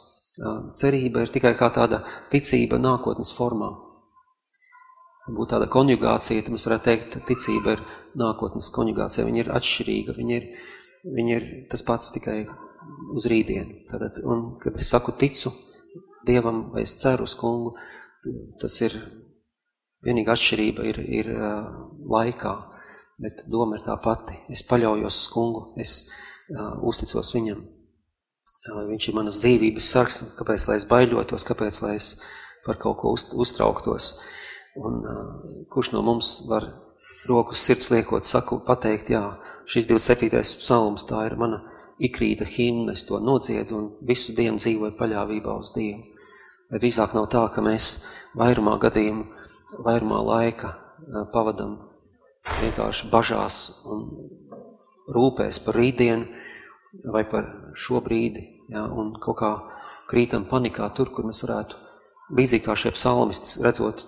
Cerība 0.76 1.24
ir 1.24 1.32
tikai 1.32 1.54
kā 1.56 1.70
tāda 1.74 2.02
ticība 2.32 2.80
nākotnes 2.82 3.32
formā. 3.36 3.72
Būtu 5.26 5.56
tāda 5.56 5.70
konjugācija, 5.72 6.44
tad 6.44 6.54
mēs 6.54 6.68
varētu 6.68 6.86
teikt, 6.86 7.16
ticība 7.26 7.78
ir 7.78 7.86
nākotnes 8.20 8.68
konjugācija, 8.76 9.26
viņa 9.26 9.42
ir 9.42 9.54
atšķirīga, 9.58 10.16
viņa 10.20 10.36
ir, 10.38 10.50
viņa 11.16 11.38
ir 11.38 11.48
tas 11.72 11.82
pats 11.88 12.12
tikai 12.14 12.44
uz 13.16 13.26
rītdienu. 13.32 13.86
Tātad, 13.90 14.20
un, 14.28 14.52
kad 14.62 14.78
es 14.78 14.92
saku 14.92 15.16
ticu 15.18 15.54
Dievam 16.26 16.72
vai 16.74 16.82
es 16.82 16.96
ceru 16.98 17.28
uz 17.30 17.36
kungu, 17.38 17.76
tas 18.62 18.76
ir 18.82 18.96
vienīga 20.06 20.34
atšķirība 20.34 20.86
ir, 20.90 21.02
ir 21.20 21.28
laikā, 22.10 22.54
bet 23.22 23.44
doma 23.50 23.78
ir 23.78 23.86
tā 23.86 23.98
pati. 24.02 24.38
Es 24.54 24.66
paļaujos 24.66 25.20
uz 25.22 25.28
kungu, 25.34 25.68
es 25.82 26.00
uh, 26.54 26.78
uzticos 26.86 27.34
viņam. 27.36 27.62
Uh, 28.70 28.82
viņš 28.90 29.10
ir 29.10 29.18
manas 29.18 29.40
dzīvības 29.44 29.92
sargs, 29.92 30.20
kāpēc 30.38 30.68
lai 30.70 30.80
es 30.80 30.88
baiļotos, 30.90 31.46
kāpēc 31.48 31.82
lai 31.86 31.96
es 32.00 32.16
par 32.66 32.80
kaut 32.82 33.00
ko 33.02 33.14
uz, 33.16 33.28
uztrauktos. 33.34 34.16
Un 34.82 35.00
uh, 35.02 35.22
kurš 35.72 35.94
no 35.96 36.04
mums 36.06 36.42
var 36.50 36.68
rokas 37.30 37.64
sirds 37.66 37.92
liekot, 37.94 38.28
saku, 38.28 38.60
pateikt, 38.66 39.14
jā, 39.14 39.24
šis 39.70 39.90
27. 39.90 40.44
psalms, 40.62 41.06
tā 41.10 41.26
ir 41.30 41.38
mana 41.40 41.64
ikrīta 42.02 42.46
himna, 42.50 42.94
es 42.94 43.06
to 43.08 43.20
nodziedu 43.24 43.78
un 43.78 43.88
visu 44.06 44.36
dienu 44.36 44.60
dzīvoju 44.60 44.98
paļāvībā 45.00 45.56
uz 45.62 45.72
Dievu. 45.76 46.04
Vai 46.72 46.82
drīzāk 46.82 47.14
nav 47.16 47.30
tā, 47.32 47.44
ka 47.54 47.62
mēs 47.64 48.04
vairumā 48.38 48.76
gadījumu, 48.82 49.26
vairumā 49.86 50.22
laika 50.26 50.74
pavadam 51.34 51.78
vienkārši 52.62 53.10
bažās 53.12 53.60
un 53.90 54.06
rūpēs 55.16 55.62
par 55.66 55.78
rītdienu 55.78 56.35
vai 57.14 57.24
par 57.30 57.48
šo 57.78 58.02
brīdi, 58.06 58.46
ja, 58.74 58.86
un 58.86 59.14
kaut 59.22 59.40
kā 59.42 59.52
krītam 60.10 60.46
panikā 60.50 60.88
tur, 60.98 61.12
kur 61.14 61.28
mēs 61.28 61.44
varētu, 61.46 61.82
līdzīgi 62.38 62.66
kā 62.66 62.76
šie 62.80 62.94
psalmisti, 62.96 63.62
redzot 63.66 64.06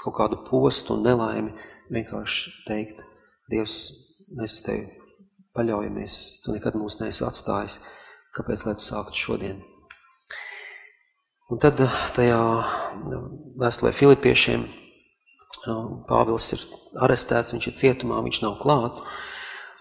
kaut 0.00 0.16
kādu 0.16 0.40
postu 0.46 0.96
un 0.96 1.04
nelaimi, 1.08 1.56
vienkārši 1.92 2.54
teikt, 2.68 3.04
Dievs, 3.50 3.76
mēs 4.38 4.54
uz 4.54 4.62
Tevi 4.62 4.86
paļaujamies, 5.58 6.14
tu 6.44 6.54
nekad 6.54 6.76
mūs 6.78 7.00
neesi 7.00 7.24
atstājis, 7.26 7.80
kāpēc 8.36 8.62
lai 8.66 8.76
tu 8.78 8.86
sāktu 8.86 9.18
šodien. 9.18 9.58
Un 11.50 11.58
tad 11.58 11.80
eh, 11.82 12.02
tajā 12.14 12.38
eh, 12.38 13.24
vēstulē 13.58 13.90
Filipiešiem 13.96 14.62
eh, 14.62 15.80
Pāvils 16.06 16.46
ir 16.54 16.62
arestēts, 17.06 17.50
viņš 17.56 17.66
ir 17.66 17.76
cietumā, 17.82 18.20
viņš 18.22 18.42
nav 18.44 18.60
klāt, 18.62 19.02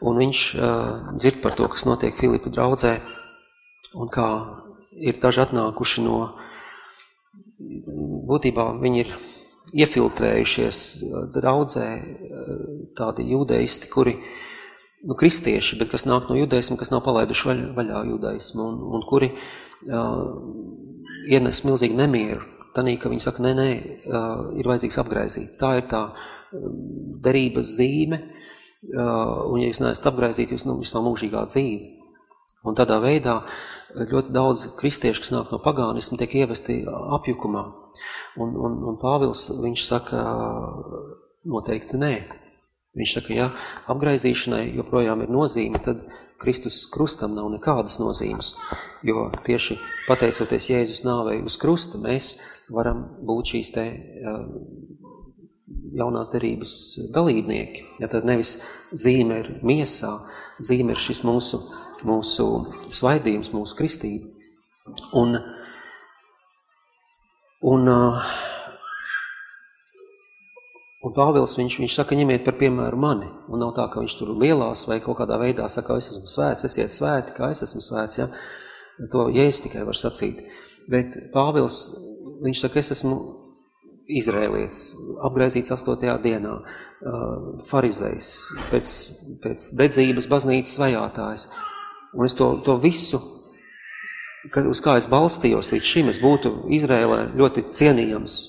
un 0.06 0.20
viņš 0.20 0.44
uh, 0.56 1.16
dzird 1.20 1.42
par 1.44 1.56
to, 1.58 1.68
kas 1.72 1.86
notiek 1.88 2.16
Filipa 2.16 2.52
draudzē, 2.54 2.98
un 4.00 4.12
kā 4.12 4.28
ir 5.00 5.20
daži 5.22 5.44
atnākuši 5.44 6.06
no, 6.06 6.20
būtībā 8.30 8.72
viņi 8.80 9.02
ir 9.04 9.16
iefiltrējušies 9.84 10.78
draudzē 11.36 11.88
tādi 12.98 13.28
jūdeisti, 13.30 13.90
kuri 13.92 14.16
nu, 15.06 15.16
kristieši, 15.20 15.78
bet 15.80 15.92
kas 15.94 16.08
nāk 16.10 16.30
no 16.30 16.38
judaisma, 16.40 16.78
kas 16.80 16.92
nav 16.94 17.04
palaiduši 17.06 17.50
vaļ, 17.50 17.62
vaļā 17.78 18.06
judaismu, 18.10 18.66
un, 18.66 18.80
un 18.98 19.06
kuri 19.10 19.30
uh, 19.36 20.24
ienes 21.30 21.62
milzīgi 21.68 22.00
nemieru. 22.00 22.48
Tanī, 22.76 22.98
ka 23.02 23.12
viņi 23.12 23.24
saka, 23.24 23.44
nē, 23.46 23.54
nē, 23.58 23.70
uh, 24.10 24.42
ir 24.60 24.68
vajadzīgs 24.70 25.00
apgraizīt. 25.02 25.56
Tā 25.62 25.76
ir 25.80 25.88
tā 25.92 26.04
derības 27.26 27.78
zīme, 27.78 28.20
uh, 28.20 28.39
un 28.88 29.60
ja 29.60 29.70
jūs 29.70 29.82
neesat 29.84 30.12
apgraizīt, 30.12 30.54
jūs, 30.56 30.66
nu, 30.68 30.78
jūs 30.84 30.94
nav 30.96 31.06
mūžīgā 31.08 31.46
dzīve. 31.52 31.96
Un 32.68 32.76
tādā 32.76 32.98
veidā 33.00 33.38
ļoti 33.96 34.34
daudz 34.36 34.66
kristiešu, 34.80 35.24
kas 35.24 35.32
nāk 35.32 35.52
no 35.54 35.62
pagānismu, 35.64 36.18
tiek 36.20 36.36
ievesti 36.42 36.82
apjukumā. 36.88 37.64
Un, 38.40 38.52
un, 38.56 38.76
un 38.92 38.98
Pāvils, 39.00 39.46
viņš 39.64 39.86
saka, 39.88 40.24
noteikti 41.48 42.00
nē. 42.00 42.14
Viņš 43.00 43.14
saka, 43.16 43.36
ja 43.36 43.48
apgraizīšanai 43.92 44.74
joprojām 44.76 45.24
ir 45.24 45.32
nozīme, 45.32 45.80
tad 45.86 46.04
Kristus 46.40 46.82
krustam 46.92 47.36
nav 47.36 47.50
nekādas 47.52 48.00
nozīmes, 48.00 48.54
jo 49.06 49.28
tieši 49.46 49.76
pateicoties 50.08 50.70
Jēzus 50.72 51.04
nāvei 51.04 51.42
uz 51.46 51.58
krusta, 51.60 52.00
mēs 52.02 52.38
varam 52.72 53.04
būt 53.28 53.54
šīs 53.54 53.72
te 53.76 53.86
jaunās 56.00 56.32
derības 56.34 56.74
dalībnieki. 57.16 57.86
Ja 58.02 58.10
tad 58.12 58.28
nevis 58.30 58.58
zīme 58.92 59.42
ir 59.44 59.52
miesā, 59.66 60.16
zīme 60.64 60.96
ir 60.96 61.02
šis 61.02 61.24
mūsu, 61.28 61.62
mūsu 62.08 62.50
svaidījums, 62.94 63.54
mūsu 63.56 63.78
kristība. 63.80 64.30
Un, 65.18 65.38
un 67.70 67.92
uh, 67.94 68.32
Un 71.00 71.14
Pāvils, 71.16 71.54
viņš, 71.56 71.78
viņš 71.80 71.94
saka, 71.96 72.16
ņemiet 72.20 72.44
par 72.44 72.58
piemēru 72.60 72.98
mani. 73.00 73.30
Un 73.48 73.62
nav 73.64 73.72
tā, 73.78 73.86
ka 73.88 74.02
viņš 74.04 74.16
tur 74.20 74.34
lielās 74.36 74.82
vai 74.90 74.98
kaut 75.00 75.22
kādā 75.22 75.38
veidā 75.40 75.70
saka, 75.72 75.96
es 75.96 76.10
esmu 76.12 76.28
svēts, 76.28 76.66
esiet 76.68 76.92
svēti, 76.92 77.36
kā 77.38 77.54
es 77.54 77.64
esmu 77.64 77.80
svēts. 77.86 78.20
Ja? 78.20 78.28
To 79.14 79.30
jēs 79.32 79.62
tikai 79.64 79.86
var 79.88 79.96
sacīt. 79.96 80.42
Bet 80.92 81.16
Pāvils, 81.32 81.78
viņš 82.44 82.66
saka, 82.66 82.84
es 82.84 82.92
esmu 82.98 83.16
Izrēlietis, 84.10 84.84
apgraizīts 85.26 85.74
astotajā 85.76 86.16
dienā, 86.24 86.56
farizējs, 87.70 88.30
pēc, 88.72 88.94
pēc 89.44 89.68
dedzības 89.80 90.30
baznīcas 90.32 90.80
vajātājs. 90.82 91.50
Un 92.18 92.26
es 92.26 92.34
to, 92.36 92.56
to 92.66 92.80
visu, 92.82 93.22
uz 94.50 94.82
kā 94.82 94.98
es 94.98 95.08
balstījos 95.12 95.70
līdz 95.76 95.92
šim, 95.94 96.10
es 96.10 96.22
būtu 96.24 96.56
Izrēlē 96.74 97.28
ļoti 97.38 97.70
cienījams, 97.78 98.40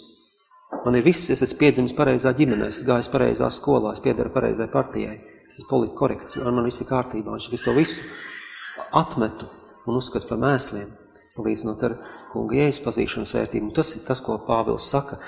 Man 0.84 0.96
ir 0.96 1.04
viss, 1.04 1.28
es 1.32 1.42
esmu 1.44 1.58
piedzimis 1.60 1.92
pareizā 1.96 2.30
ģimenē, 2.36 2.70
es 2.70 2.80
gāju 2.86 3.10
pareizā 3.12 3.50
skolā, 3.52 3.92
es 3.92 4.00
piedaru 4.00 4.30
pareizai 4.32 4.68
partijai, 4.72 5.16
es 5.50 5.58
esmu 5.58 5.68
politi 5.68 5.96
korekts, 5.98 6.38
man, 6.40 6.54
man 6.56 6.68
viss 6.68 6.80
ir 6.80 6.88
kārtībā, 6.88 7.34
un 7.34 7.42
es 7.42 7.64
to 7.66 7.74
visu 7.76 8.06
atmetu 8.96 9.50
un 9.90 9.98
uzskatu 9.98 10.30
par 10.30 10.40
mēsliem, 10.40 10.88
salīdzinot 11.34 11.84
ar 11.88 11.96
kunga 12.32 12.58
jēzus 12.60 12.84
pazīšanas 12.84 13.34
vērtību. 13.36 13.70
Un 13.70 13.74
tas 13.76 13.94
ir 13.96 14.04
tas, 14.06 14.22
ko 14.24 14.38
Pāvils 14.46 14.86
saka, 14.90 15.18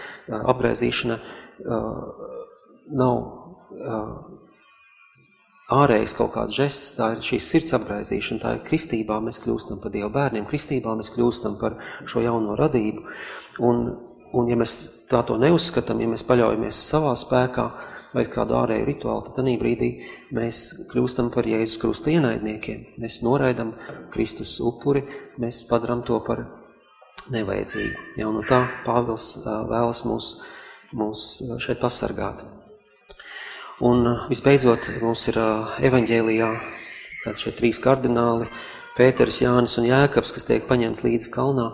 apgrēzīšana 0.52 1.18
uh, 1.18 2.28
nav 2.92 3.18
ārējais 5.72 6.12
kaut 6.18 6.34
kāds 6.34 6.56
žests, 6.58 6.94
tā 6.98 7.14
ir 7.14 7.22
šī 7.24 7.38
sirds 7.40 7.72
apgraizīšana, 7.78 8.42
tā 8.42 8.54
ir 8.56 8.64
kristībā 8.66 9.16
mēs 9.24 9.40
kļūstam 9.44 9.80
par 9.80 9.94
Dievu 9.94 10.10
bērniem, 10.12 10.44
kristībā 10.50 10.92
mēs 10.98 11.12
kļūstam 11.14 11.56
par 11.60 11.78
šo 12.04 12.24
jauno 12.26 12.58
radību. 12.60 13.06
Un 13.64 13.86
Un 14.32 14.48
ja 14.48 14.56
mēs 14.56 14.74
tā 15.10 15.20
to 15.28 15.36
neuzskatām, 15.40 16.00
ja 16.00 16.08
mēs 16.08 16.24
paļaujamies 16.24 16.78
savā 16.88 17.12
spēkā 17.20 17.66
vai 18.12 18.24
kādu 18.32 18.56
ārēju 18.56 18.86
rituālu, 18.88 19.24
tad 19.26 19.38
tādā 19.38 19.52
brīdī 19.60 19.90
mēs 20.36 20.88
kļūstam 20.88 21.28
par 21.32 21.48
Jēzus 21.48 21.80
krusta 21.80 22.12
ienaidniekiem. 22.12 22.86
Mēs 23.00 23.20
noraidam 23.24 23.74
Kristus 24.12 24.54
upuri, 24.64 25.04
mēs 25.40 25.62
padarām 25.68 26.04
to 26.08 26.16
par 26.24 26.46
nevajadzīgu. 27.32 28.00
Ja, 28.18 28.30
no 28.32 28.42
tā 28.48 28.64
Pāvils 28.86 29.34
vēlas 29.44 30.02
mūs, 30.08 30.32
mūs 30.96 31.26
šeit 31.62 31.80
pasargāt. 31.82 32.42
Un 33.82 34.04
visbeidzot, 34.30 34.88
mums 35.02 35.24
ir 35.30 35.38
evaņģēlijā 35.88 36.50
šie 37.38 37.54
trīs 37.58 37.80
kardināli, 37.82 38.50
Pēters, 38.92 39.40
Jānis 39.40 39.78
un 39.80 39.86
Jēkabs, 39.88 40.34
kas 40.36 40.44
tiek 40.44 40.66
paņemt 40.68 41.00
līdzi 41.06 41.30
kalnā, 41.32 41.70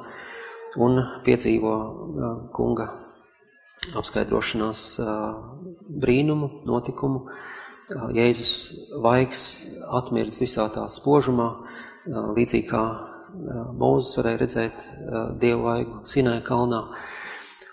un 0.78 1.00
piedzīvo 1.26 1.74
kunga 2.54 2.86
apskaidrošanās 3.98 4.82
brīnumu, 5.88 6.62
notikumu. 6.68 7.26
Jēzus 8.14 8.54
vaigs 9.02 9.42
atmirdz 9.98 10.42
visā 10.44 10.68
tā 10.72 10.84
spožumā, 10.92 11.48
līdzīgi 12.36 12.68
kā 12.68 12.84
Mūzes 13.28 14.16
varēja 14.18 14.40
redzēt 14.40 14.84
Dievu 15.40 15.66
vaigu 15.66 16.00
Sinai 16.08 16.40
kalnā. 16.44 16.80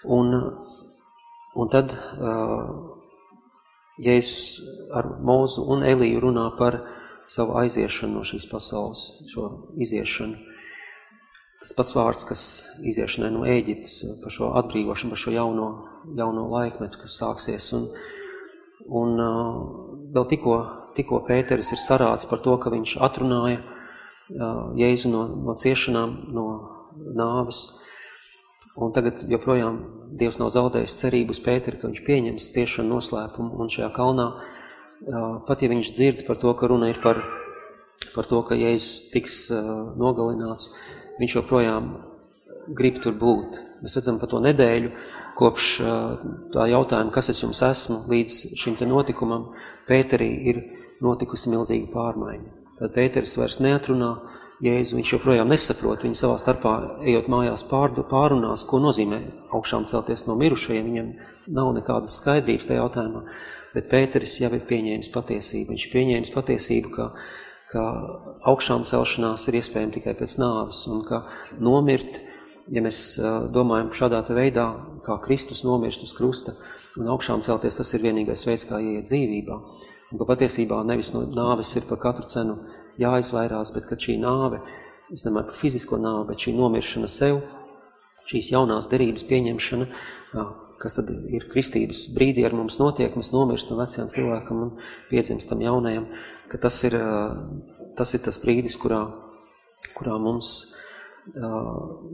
Un, 0.06 0.34
un 1.56 1.72
tad 1.72 1.96
Jēzus 3.96 4.90
ar 4.92 5.08
Mūzu 5.24 5.64
un 5.72 5.86
Eliju 5.88 6.26
runā 6.28 6.50
par 6.60 6.82
savu 7.32 7.56
aiziešanu 7.62 8.20
no 8.20 8.26
šīs 8.28 8.50
pasaules, 8.52 9.06
šo 9.32 9.48
iziešanu. 9.82 10.36
Tas 11.64 11.72
pats 11.74 11.96
vārds, 11.96 12.28
kas 12.28 12.42
iziešanai 12.86 13.32
no 13.34 13.46
Ēģiptes, 13.50 14.20
par 14.22 14.34
šo 14.36 14.52
atbrīvošanu, 14.60 15.16
par 15.16 15.22
šo 15.22 15.34
jauno, 15.34 15.70
jauno 16.20 16.44
laikmetu, 16.52 17.00
kas 17.02 17.16
sāksies. 17.22 17.72
Un, 17.78 17.88
un 18.92 19.16
vēl 20.14 20.28
tikko, 20.36 20.60
tikko 21.00 21.24
Pēteris 21.26 21.72
ir 21.74 21.82
sarāds 21.82 22.28
par 22.30 22.44
to, 22.44 22.60
ka 22.62 22.74
viņš 22.76 23.00
atrunāja 23.08 23.64
Jēzu 24.30 25.12
no, 25.12 25.26
no 25.46 25.56
ciešanām, 25.60 26.16
no 26.34 26.46
nāves. 27.16 27.66
Un 28.76 28.92
tagad 28.96 29.22
joprojām 29.32 29.78
Dievs 30.20 30.40
nav 30.40 30.50
zaudējis 30.52 30.98
cerību 31.00 31.36
uz 31.36 31.40
Pēteri, 31.44 31.80
ka 31.80 31.90
viņš 31.90 32.04
pieņems 32.06 32.52
ciešanu 32.56 32.96
noslēpumu 32.96 33.62
un 33.62 33.72
šajā 33.72 33.88
kalnā, 33.96 34.28
pat 35.48 35.64
ja 35.64 35.70
viņš 35.72 35.92
dzird 35.96 36.26
par 36.28 36.40
to, 36.42 36.52
ka 36.58 36.70
runa 36.72 36.90
ir 36.92 37.00
par 37.04 37.22
par 38.16 38.28
to, 38.28 38.42
ka 38.48 38.58
Jēzus 38.58 39.12
tiks 39.14 39.38
nogalināts, 40.00 40.74
viņš 41.20 41.38
joprojām 41.40 41.94
grib 42.76 43.00
tur 43.04 43.16
būt. 43.20 43.60
Mēs 43.84 43.96
redzam 44.00 44.20
pa 44.20 44.30
to 44.32 44.42
nedēļu, 44.44 44.92
kopš 45.40 45.70
tā 46.56 46.68
jautājuma, 46.72 47.14
kas 47.16 47.32
es 47.34 47.42
jums 47.44 47.62
esmu, 47.66 48.04
līdz 48.12 48.42
šim 48.60 48.78
te 48.80 48.90
notikumam, 48.90 49.52
Pēterī 49.86 50.30
ir 50.50 50.62
notikusi 51.04 51.52
milzīga 51.54 51.92
pārmaiņa. 51.94 52.65
Tad 52.80 52.96
Pēteris 52.96 53.38
vairs 53.40 53.62
neatrunā. 53.64 54.16
Jēzu, 54.64 54.96
viņš 54.96 55.10
joprojām 55.12 55.50
nesaprot, 55.52 56.06
viņi 56.06 56.16
savā 56.16 56.38
starpā, 56.40 56.72
ejot 57.04 57.26
mājās 57.28 57.66
pārdu, 57.68 58.06
pārunās, 58.08 58.64
ko 58.64 58.80
nozīmē 58.80 59.18
augšām 59.54 59.84
celties 59.92 60.24
no 60.30 60.38
mirušajiem, 60.40 60.86
viņam 60.88 61.10
nav 61.58 61.74
nekādas 61.76 62.16
skaidrības 62.22 62.70
tajā 62.70 62.80
jautājumā, 62.80 63.24
bet 63.74 63.90
Pēteris 63.92 64.38
jau 64.40 64.54
ir 64.56 64.64
pieņēmis 64.70 65.12
patiesību, 65.12 65.74
viņš 65.74 65.84
ir 65.84 65.92
pieņēmis 65.92 66.32
patiesību, 66.38 66.94
ka, 66.96 67.10
ka 67.74 67.84
augšām 68.54 68.88
celšanās 68.88 69.44
ir 69.52 69.60
iespējama 69.60 69.98
tikai 69.98 70.16
pēc 70.22 70.38
nāves, 70.40 70.86
un 70.88 71.04
ka 71.04 71.26
nomirt, 71.60 72.22
ja 72.72 72.84
mēs 72.86 73.02
domājam 73.52 73.92
šādā 73.92 74.24
veidā, 74.30 74.70
kā 75.04 75.20
Kristus 75.28 75.66
nomirst 75.68 76.08
uz 76.08 76.16
krusta, 76.16 76.56
un 76.96 77.12
augšām 77.12 77.44
celties, 77.44 77.76
tas 77.82 77.92
ir 77.92 78.08
vienīgais 78.08 78.48
veids, 78.48 78.64
kā 78.72 78.80
ieiet 78.80 79.12
dzīvībā. 79.12 79.60
Un 80.16 80.20
ka 80.22 80.30
patiesībā 80.30 80.78
nevis 80.88 81.10
no 81.12 81.26
nāves 81.28 81.74
ir 81.76 81.84
par 81.90 82.00
katru 82.00 82.24
cenu 82.32 82.54
jāizvairās, 83.04 83.74
bet 83.76 83.90
ka 83.90 83.98
šī 84.00 84.14
nāve, 84.22 84.62
es 85.12 85.26
nemāju 85.28 85.50
par 85.50 85.58
fizisko 85.60 86.00
nāvi, 86.00 86.30
bet 86.30 86.46
šī 86.46 86.54
nomiršana 86.56 87.10
sev, 87.12 87.42
šīs 88.32 88.54
jaunās 88.54 88.88
derības 88.88 89.28
pieņemšana, 89.28 89.90
kas 90.80 90.96
tad 90.96 91.12
ir 91.12 91.50
kristības 91.52 92.06
brīdī 92.16 92.46
ar 92.48 92.56
mums 92.56 92.80
notiek, 92.80 93.12
mēs 93.20 93.34
nomirstam 93.36 93.84
vecajam 93.84 94.08
cilvēkam 94.16 94.64
un 94.64 94.74
piedzimstam 95.12 95.68
jaunajam, 95.68 96.08
ka 96.48 96.64
tas 96.64 96.80
ir 96.88 96.96
tas, 98.00 98.16
ir 98.16 98.24
tas 98.24 98.40
brīdis, 98.40 98.80
kurā, 98.80 99.04
kurā 100.00 100.16
mums, 100.16 100.56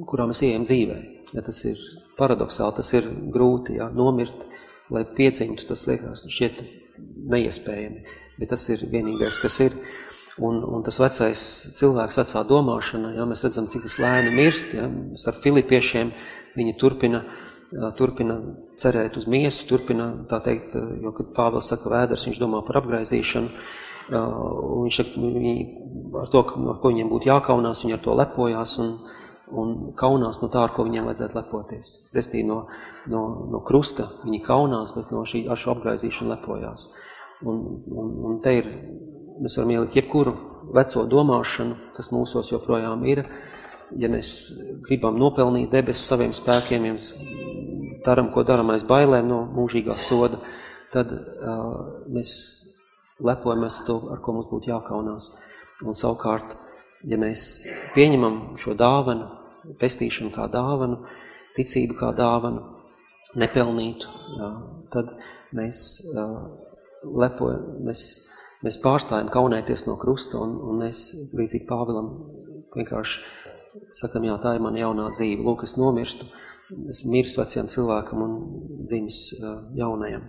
kurā 0.10 0.26
mēs 0.26 0.42
ejam 0.50 0.66
dzīvē. 0.66 1.00
Ja 1.38 1.46
tas 1.46 1.62
ir 1.70 1.78
paradoxāli, 2.18 2.80
tas 2.82 2.94
ir 2.98 3.14
grūti, 3.30 3.78
ja, 3.78 3.94
nomirt, 3.94 4.50
lai 4.90 5.06
piedzimtu, 5.06 5.70
tas 5.70 5.86
liekas 5.86 6.26
šķiet 6.34 6.66
neiespējami, 7.32 8.04
bet 8.40 8.52
tas 8.54 8.68
ir 8.74 8.88
vienīgais, 8.92 9.42
kas 9.42 9.60
ir. 9.68 9.78
Un, 10.42 10.62
un 10.64 10.82
tas 10.82 10.96
vecais 10.98 11.42
cilvēks, 11.76 12.16
vecā 12.18 12.42
domāšana, 12.48 13.12
ja 13.18 13.26
mēs 13.28 13.44
redzam, 13.44 13.68
cik 13.70 13.84
tas 13.84 13.98
lēni 14.02 14.32
mirst, 14.34 14.72
ja, 14.74 14.86
ar 15.28 15.36
filipiešiem 15.44 16.14
viņi 16.56 16.78
turpina, 16.80 17.20
turpina 18.00 18.38
cerēt 18.80 19.20
uz 19.20 19.28
miesu, 19.30 19.68
turpina, 19.70 20.08
tā 20.32 20.40
teikt, 20.46 20.76
jo, 21.04 21.12
kad 21.18 21.34
Pāvils 21.36 21.68
saka 21.72 21.92
vēders, 21.92 22.26
viņš 22.30 22.40
domā 22.42 22.64
par 22.68 22.80
apgraizīšanu, 22.82 23.52
un 24.12 24.88
viņš 24.88 25.02
saka, 25.02 25.20
viņi 25.36 25.56
ar 26.22 26.32
to, 26.32 26.46
ar 26.74 26.80
ko 26.82 26.94
viņiem 26.94 27.12
būtu 27.12 27.32
jākaunās, 27.32 27.84
viņi 27.84 27.98
ar 27.98 28.04
to 28.04 28.16
lepojās 28.18 28.78
un, 28.84 28.96
un 29.52 29.76
kaunās 30.00 30.42
no 30.42 30.50
tā, 30.52 30.66
ar 30.66 30.74
ko 30.76 30.88
viņiem 30.88 31.08
vajadzētu 31.12 31.38
lepoties. 31.38 31.94
Restī 32.16 32.44
no, 32.48 32.64
no, 33.12 33.24
no 33.52 33.62
krusta 33.68 34.10
viņi 34.26 34.44
kaunās, 34.48 34.96
bet 34.98 35.14
no 35.16 35.24
šī, 35.28 35.46
ar 35.52 35.60
šo 35.60 35.76
apgraizīšanu 35.76 36.34
lepojās. 36.36 36.90
Un, 37.42 37.62
un, 37.90 38.10
un 38.30 38.42
te 38.44 38.54
ir 38.60 38.68
Mēs 39.42 39.56
varam 39.58 39.72
ielikt 39.74 39.96
jebkuru 39.98 40.32
veco 40.76 41.08
domāšanu, 41.10 41.74
kas 41.96 42.12
mūsos 42.14 42.52
joprojām 42.52 43.02
ir. 43.10 43.24
Ja 43.98 44.08
mēs 44.12 44.30
gribam 44.86 45.18
nopelnīt 45.20 45.72
debesis 45.74 46.12
saviem 46.12 46.36
spēkiem, 46.36 46.86
ja 46.86 46.94
mēs 46.94 47.08
daram, 48.06 48.30
ko 48.32 48.46
daram 48.48 48.70
aiz 48.72 48.86
bailēm 48.88 49.28
no 49.28 49.42
mūžīgā 49.58 49.98
soda, 50.00 50.38
tad 50.94 51.10
uh, 51.12 52.06
mēs 52.14 52.36
lepojamies 53.22 53.82
to, 53.90 53.98
ar 54.14 54.22
ko 54.22 54.38
mums 54.38 54.50
būtu 54.54 54.70
jākaunās. 54.72 55.34
Un 55.82 55.98
savukārt, 55.98 56.54
ja 57.10 57.18
mēs 57.18 57.66
pieņemam 57.98 58.60
šo 58.62 58.78
dāvanu, 58.78 59.26
pestīšanu 59.82 60.36
kā 60.38 60.46
dāvanu, 60.54 61.02
ticību 61.58 61.98
kā 61.98 62.14
dāvanu, 62.16 62.62
nepelnītu, 63.42 64.18
jā, 64.38 64.52
tad 64.94 65.16
mēs 65.58 65.88
uh, 66.14 66.70
lepojam, 67.06 67.66
mēs 67.88 68.06
Mēs 68.62 68.78
pārstājam 68.78 69.30
kaunēties 69.34 69.88
no 69.88 69.96
krusta 69.98 70.38
un, 70.38 70.54
un 70.70 70.84
mēs 70.84 71.00
līdzīgi 71.34 71.66
Pāvilam 71.66 72.12
vienkārši 72.76 73.24
sakam, 73.98 74.28
jā, 74.28 74.36
tā 74.42 74.54
ir 74.54 74.62
mana 74.62 74.84
jaunā 74.84 75.08
dzīve. 75.16 75.42
Lūk, 75.48 75.64
es 75.66 75.74
nomirstu, 75.82 76.28
es 76.92 77.02
mirs 77.10 77.40
vecajam 77.40 77.72
cilvēkam 77.74 78.22
un 78.22 78.36
dzimis 78.86 79.24
jaunajam. 79.80 80.28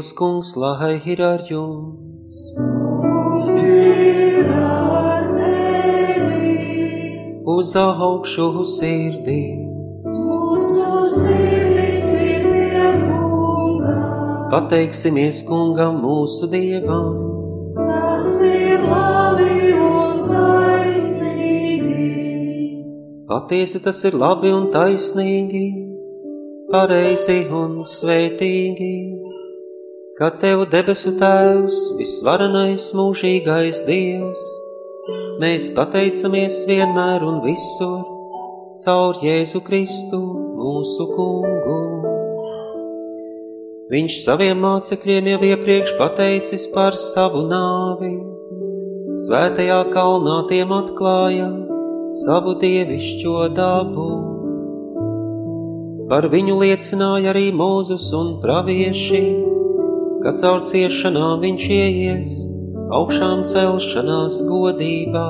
Dievs 0.00 0.14
kungs, 0.16 0.56
lai 0.56 0.96
ir 1.04 1.20
ar 1.20 1.40
jums. 1.44 2.00
Uz 7.44 7.72
augšu 7.76 8.64
sirdī, 8.64 9.42
pateiksimies 14.52 15.42
kungam 15.44 16.00
mūsu 16.00 16.48
dievam. 16.48 17.12
Patiesi 23.28 23.84
tas 23.84 24.04
ir 24.08 24.16
labi 24.24 24.48
un 24.48 24.72
taisnīgi, 24.72 25.66
pareizi 26.72 27.40
un 27.52 27.82
svētīgi, 27.84 29.09
ka 30.20 30.28
Tev 30.36 30.66
debesu 30.68 31.14
Tēvs, 31.16 31.76
visvarenais 31.96 32.90
mūžīgais 32.92 33.78
Dievs, 33.86 34.48
mēs 35.40 35.70
pateicamies 35.72 36.58
vienmēr 36.68 37.24
un 37.24 37.38
visur 37.40 38.02
caur 38.82 39.16
Jēzu 39.24 39.62
Kristu, 39.64 40.20
mūsu 40.58 41.06
kungu. 41.14 41.78
Viņš 43.94 44.18
saviem 44.26 44.60
mācekļiem 44.60 45.30
jau 45.32 45.40
iepriekš 45.54 45.96
pateicis 45.96 46.68
par 46.74 47.00
savu 47.00 47.46
nāvi, 47.48 48.12
svētajā 49.24 49.82
kalnā 49.94 50.42
tiem 50.52 50.74
atklāja 50.82 51.48
savu 52.26 52.58
dievišķo 52.60 53.38
dabu. 53.56 54.10
Par 56.12 56.28
viņu 56.28 56.60
liecināja 56.60 57.32
arī 57.32 57.48
Mūzus 57.56 58.12
un 58.20 58.36
pravieši, 58.44 59.24
ka 60.24 60.34
caur 60.40 60.64
ciešanām 60.68 61.40
viņš 61.44 61.66
ieies 61.76 62.34
augšām 62.96 63.46
celšanās 63.48 64.40
godībā. 64.48 65.28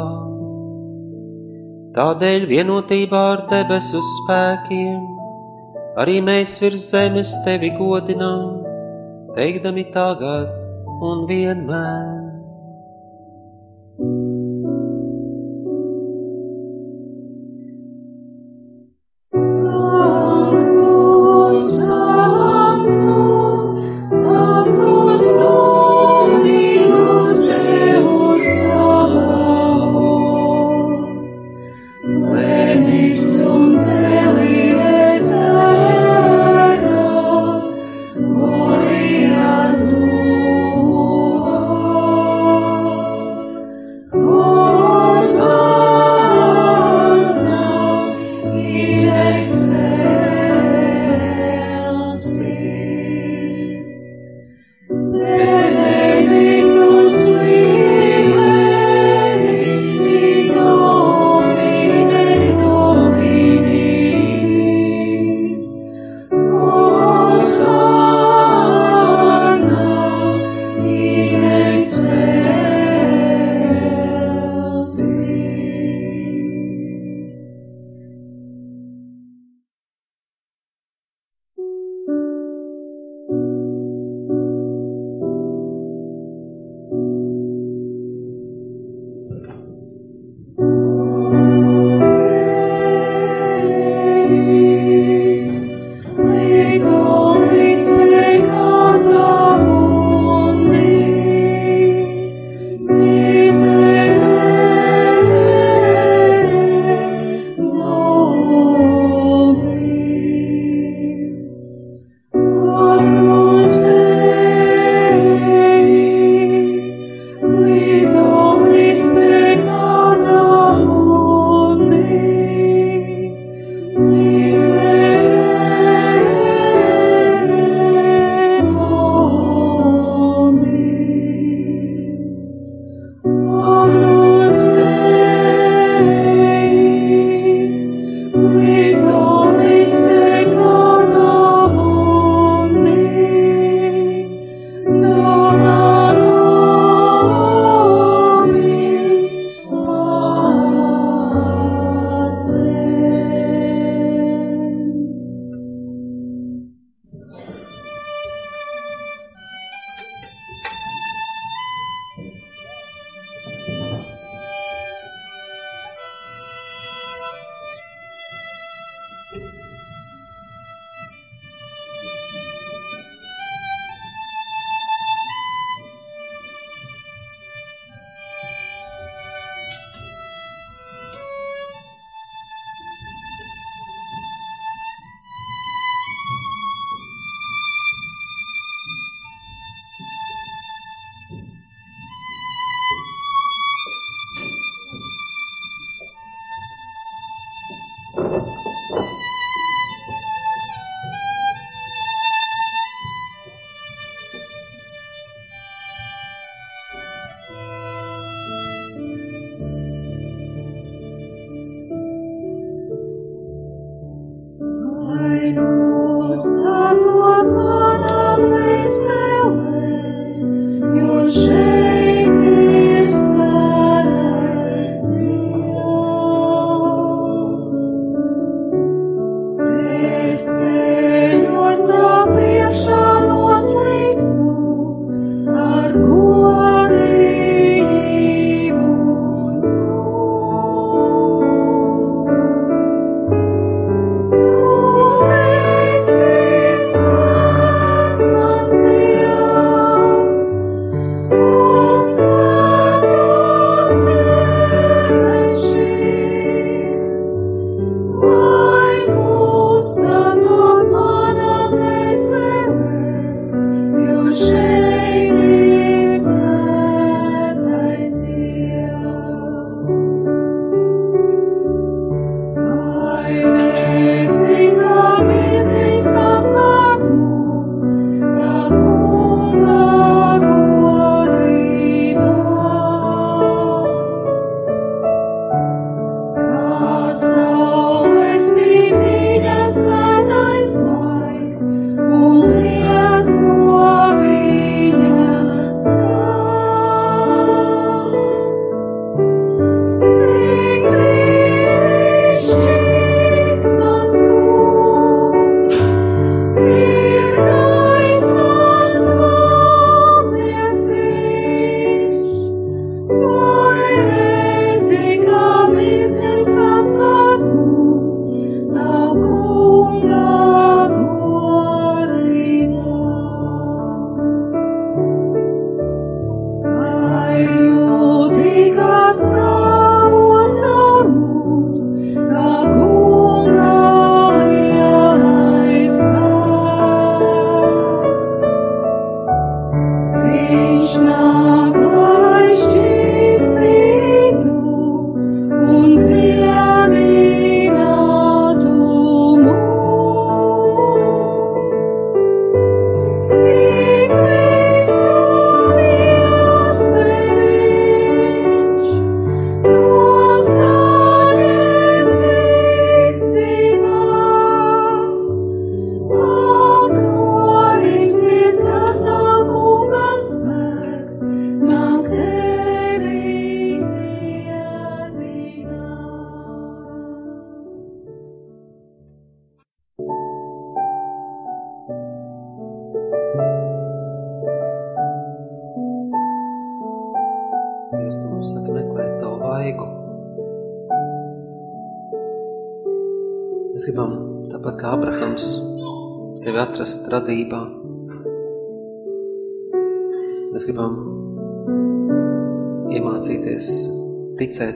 Tādēļ 1.97 2.47
vienotībā 2.51 3.23
ar 3.35 3.45
debesu 3.51 4.03
spēkiem 4.15 5.01
arī 6.01 6.21
mēs 6.23 6.57
virs 6.63 6.87
zemes 6.93 7.35
tevi 7.47 7.73
godinām, 7.79 8.63
teikdami 9.37 9.89
tagad 9.95 10.55
un 11.11 11.27
vienmēr. 11.31 12.20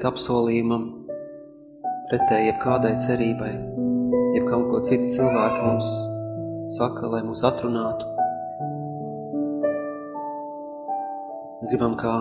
Ticēt 0.05 0.13
apsolījumam, 0.13 0.83
pretēji 2.11 2.51
jebkādai 2.51 2.97
cerībai, 3.01 3.53
jebkam, 4.37 4.69
ko 4.69 4.83
citi 4.85 5.09
cilvēki 5.09 5.61
mums 5.65 5.89
saka, 6.77 7.09
lai 7.09 7.23
mūs 7.25 7.41
atrunātu. 7.45 8.05
Mēs 11.61 11.73
gribam, 11.73 11.97
kā 11.97 12.13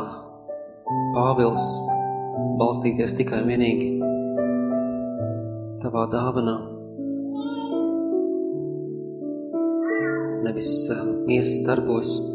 Pāvils, 1.14 1.64
balstīties 2.60 3.18
tikai 3.18 3.42
un 3.44 3.52
vienīgi 3.52 3.90
tavā 5.84 6.08
dāvanā. 6.08 6.56
Nevis 10.44 10.72
uh, 10.92 11.04
miesas 11.28 11.66
darbos. 11.68 12.33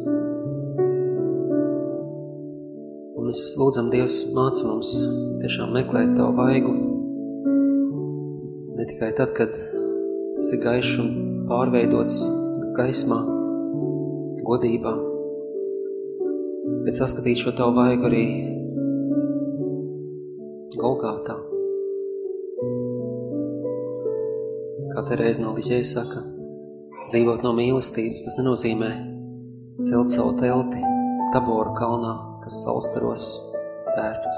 Mēs 3.28 3.40
lūdzam 3.60 3.90
Dievs 3.92 4.22
māca 4.32 4.64
mums 4.64 4.90
tiešām 5.42 5.74
meklēt 5.76 6.14
tavu 6.16 6.32
vaigu. 6.38 6.70
Ne 8.78 8.86
tikai 8.88 9.10
tad, 9.18 9.34
kad 9.36 9.52
tas 9.52 10.52
ir 10.54 10.62
gaišs 10.62 10.94
un 11.02 11.10
pārveidots 11.50 12.22
gaismā, 12.78 13.18
godībā, 14.46 14.94
bet 16.86 16.96
saskatīt 16.96 17.42
šo 17.42 17.52
tavu 17.58 17.76
vaigu 17.76 18.08
arī 18.08 18.24
Golgātā. 20.78 21.36
Kā 24.94 25.04
Terēza 25.10 25.44
no 25.44 25.52
Liģēja 25.58 25.90
saka, 25.90 26.22
dzīvot 27.10 27.44
no 27.44 27.52
mīlestības, 27.58 28.24
tas 28.24 28.40
nenozīmē 28.40 28.90
celt 29.90 30.14
savu 30.14 30.38
telti 30.40 30.80
Taboru 31.34 31.74
kalnā, 31.76 32.14
kas 32.48 32.62
salstaros 32.64 33.24
tērpts, 33.92 34.36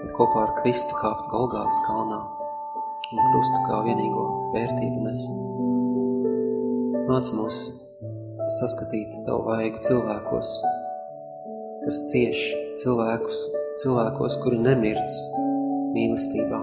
bet 0.00 0.08
kopā 0.16 0.40
ar 0.42 0.56
Kristu 0.56 0.96
kāpt 0.98 1.28
Golgātas 1.30 1.78
kalnā 1.84 2.16
un 3.14 3.20
krustu 3.28 3.60
kā 3.68 3.76
vienīgo 3.84 4.24
vērtību 4.56 5.04
nest. 5.04 5.36
Māc 7.06 7.28
mūs 7.36 7.60
saskatīt 8.56 9.20
tavu 9.28 9.44
vaigu 9.46 9.78
cilvēkos, 9.86 10.56
kas 11.84 12.00
cieš 12.08 12.42
cilvēkus, 12.82 13.44
cilvēkos, 13.84 14.40
kuri 14.42 14.58
nemirds 14.58 15.14
mīlestībā, 15.94 16.60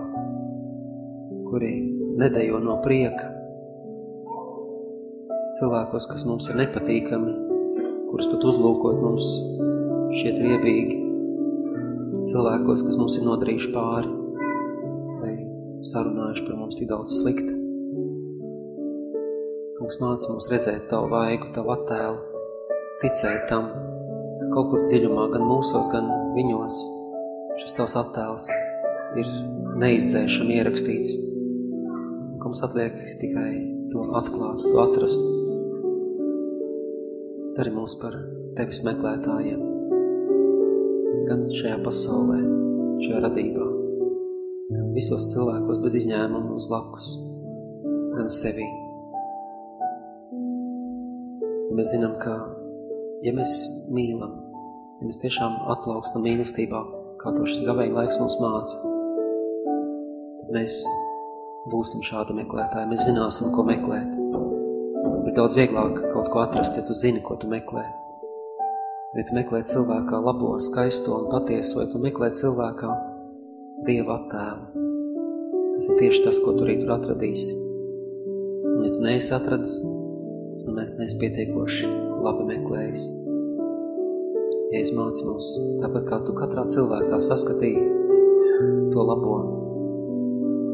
kuri 1.47 1.71
nedejo 2.19 2.59
no 2.65 2.81
prieka, 2.83 3.31
cilvēkos, 5.61 6.11
kas 6.11 6.27
mums 6.27 6.51
ir 6.51 6.59
nepatīkami, 6.65 7.39
kurus 8.11 8.27
pat 8.33 8.43
uzlūkot 8.51 8.99
mums 8.99 9.31
šķiet 10.15 10.37
riebīgi, 10.39 10.95
cilvēkos, 12.29 12.83
kas 12.87 12.97
mums 12.99 13.17
ir 13.19 13.25
nodarījuši 13.27 13.71
pāri, 13.73 14.11
vai 15.19 15.33
sarunājuši 15.91 16.45
par 16.47 16.59
mums 16.59 16.79
tik 16.79 16.89
daudz 16.91 17.17
slikta. 17.19 17.51
Kungs 19.75 19.99
māca 19.99 20.31
mums 20.31 20.47
redzēt 20.53 20.87
tavu 20.91 21.11
vaigu, 21.11 21.51
tavu 21.57 21.73
attēlu, 21.75 22.15
ticēt 23.03 23.49
tam, 23.51 23.67
ka 24.39 24.49
kaut 24.53 24.71
kur 24.71 24.85
dziļumā, 24.87 25.27
gan 25.35 25.45
mūsos, 25.49 25.91
gan 25.91 26.07
viņos, 26.37 26.79
šis 27.59 27.77
tavs 27.77 27.97
attēls 27.99 28.47
ir 29.19 29.29
neizdzēšami 29.83 30.59
ierakstīts. 30.61 31.15
Ka 32.39 32.47
mums 32.47 32.63
atliek 32.63 32.95
tikai 33.19 33.51
to 33.91 34.07
atklāt, 34.15 34.63
to 34.63 34.75
atrast. 34.87 35.31
Dari 37.55 37.71
mūs 37.75 37.99
par 37.99 38.19
tevis 38.55 38.83
meklētājiem. 38.87 39.74
Gan 41.25 41.47
šajā 41.49 41.79
pasaulē, 41.81 42.37
šajā 43.01 43.19
radībā, 43.23 43.65
gan 44.69 44.91
visos 44.93 45.25
cilvēkos 45.31 45.79
bez 45.81 45.97
izņēmuma 46.03 46.53
uz 46.53 46.67
blakus, 46.69 47.07
gan 48.13 48.29
sevī. 48.29 48.67
Mēs 51.75 51.95
zinām, 51.95 52.13
ka, 52.21 52.35
ja 53.25 53.33
mēs 53.33 53.55
mīlam, 53.95 54.37
ja 54.99 55.09
mēs 55.09 55.19
tiešām 55.25 55.57
atplaukstam 55.73 56.27
mīlestībā, 56.27 56.83
kā 57.23 57.33
to 57.33 57.49
šis 57.49 57.65
gavēņa 57.65 57.97
laiks 57.97 58.21
mums 58.21 58.37
māca, 58.43 58.93
tad 60.43 60.55
mēs 60.59 60.77
būsim 61.73 62.05
šādi 62.05 62.37
meklētāji, 62.37 62.91
mēs 62.93 63.09
zināsim, 63.09 63.49
ko 63.55 63.65
meklēt. 63.65 64.13
Ir 65.25 65.33
daudz 65.33 65.57
vieglāk 65.57 66.03
kaut 66.13 66.29
ko 66.29 66.45
atrast, 66.45 66.77
ja 66.77 66.85
tu 66.85 66.93
zini, 66.93 67.25
ko 67.25 67.41
tu 67.41 67.49
meklē. 67.49 67.87
Vai 69.15 69.23
tu 69.23 69.35
meklē 69.37 69.61
cilvēkā 69.63 70.17
labo, 70.19 70.57
skaisto 70.59 71.13
un 71.15 71.29
patieso, 71.31 71.77
vai 71.79 71.85
tu 71.87 72.01
meklē 72.03 72.33
cilvēkā 72.35 72.89
Dieva 73.87 74.17
attēlu. 74.19 74.83
Tas 75.75 75.85
ir 75.87 76.01
tieši 76.01 76.23
tas, 76.25 76.39
ko 76.43 76.51
tu 76.55 76.65
arī 76.65 76.75
tur 76.81 76.91
atradīsi. 76.97 77.55
Un 78.73 78.81
ja 78.83 78.91
tu 78.91 78.99
neesi 79.03 79.31
atradis, 79.35 79.77
tas 80.51 80.65
nozīmē, 80.67 80.85
ka 80.89 80.99
neesi 80.99 81.19
pietiekoši 81.21 81.91
labi 82.25 82.47
meklējis. 82.49 83.05
Jēzus 84.73 84.95
māci 84.97 85.25
mums, 85.29 85.53
tāpat 85.79 86.07
kā 86.09 86.19
tu 86.27 86.35
katrā 86.35 86.65
cilvēkā 86.75 87.19
saskatīji 87.23 87.83
to 88.91 89.07
labo, 89.13 89.35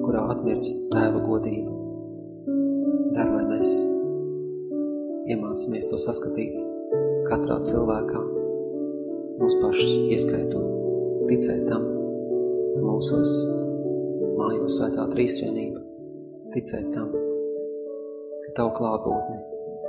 kurā 0.05 0.25
atmirts 0.33 0.73
tēva 0.89 1.21
godība. 1.27 1.77
Dar, 3.13 3.29
lai 3.35 3.45
mēs 3.49 3.73
iemācāmies 5.29 5.89
to 5.91 6.01
saskatīt 6.01 6.57
katrā 7.27 7.59
cilvēkā, 7.65 8.20
mūs 9.41 9.57
pašus 9.57 9.93
ieskaitot, 10.13 10.73
ticēt 11.29 11.65
tam, 11.65 11.85
ka 12.75 12.81
mūsos 12.85 13.31
mājo 14.37 14.67
svētā 14.69 15.07
trīsvienība, 15.11 15.81
ticēt 16.53 16.91
tam, 16.93 17.09
ka 18.45 18.53
tavu 18.59 18.75
klātbūtni 18.77 19.39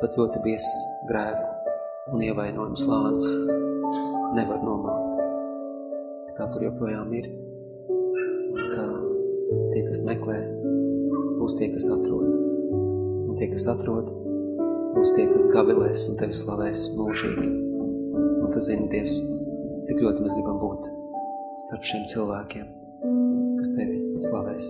pat 0.01 0.17
ļoti 0.19 0.41
bies 0.43 0.69
grēku 1.11 2.15
un 2.17 2.25
ievainojumu 2.25 2.81
slānis 2.81 3.29
nevar 4.39 4.65
nomāt. 4.65 5.21
Tā 6.39 6.49
tur 6.49 6.65
joprojām 6.65 7.13
ir, 7.15 7.29
un 7.93 8.73
ka 8.73 8.87
tie, 9.75 9.85
kas 9.85 10.01
meklē, 10.09 10.39
būs 11.39 11.59
tie, 11.61 11.69
kas 11.75 11.91
atrod. 11.93 12.33
Un 13.29 13.37
tie, 13.37 13.51
kas 13.53 13.69
atrod, 13.69 14.09
būs 14.97 15.13
tie, 15.17 15.29
kas 15.29 15.51
gavilēs 15.53 16.09
un 16.09 16.19
tevi 16.21 16.41
slavēs 16.41 16.89
mūžīgi. 16.97 17.47
Un 18.43 18.51
tu 18.53 18.65
zini, 18.65 18.89
Dievs, 18.93 19.21
cik 19.83 20.03
ļoti 20.05 20.23
mēs 20.23 20.35
gribam 20.37 20.61
būt 20.63 20.91
starp 21.65 21.87
šiem 21.87 22.05
cilvēkiem, 22.13 22.69
kas 23.59 23.73
tevi 23.77 23.97
slavēs 24.29 24.69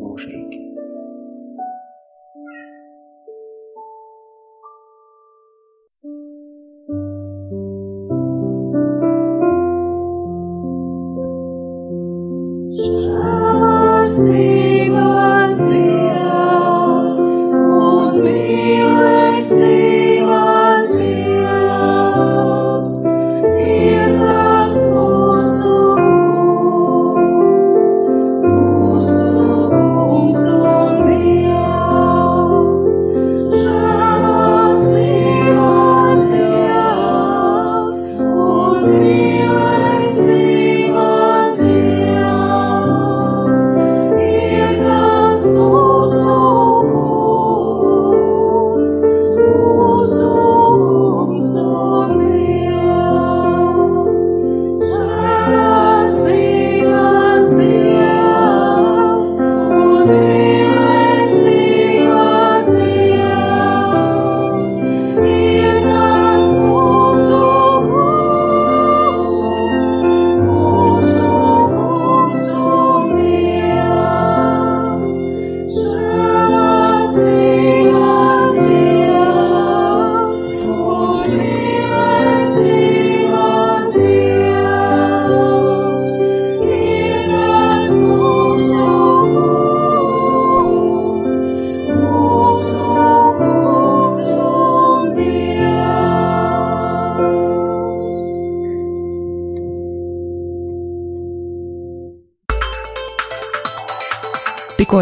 mūžīgi. 0.00 0.73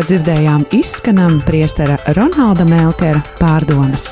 Tikko 0.03 0.16
dzirdējām 0.16 0.62
izskanam 0.74 1.36
priestera 1.46 1.94
Ronalda 2.16 2.66
Melkera 2.66 3.22
pārdomas. 3.38 4.11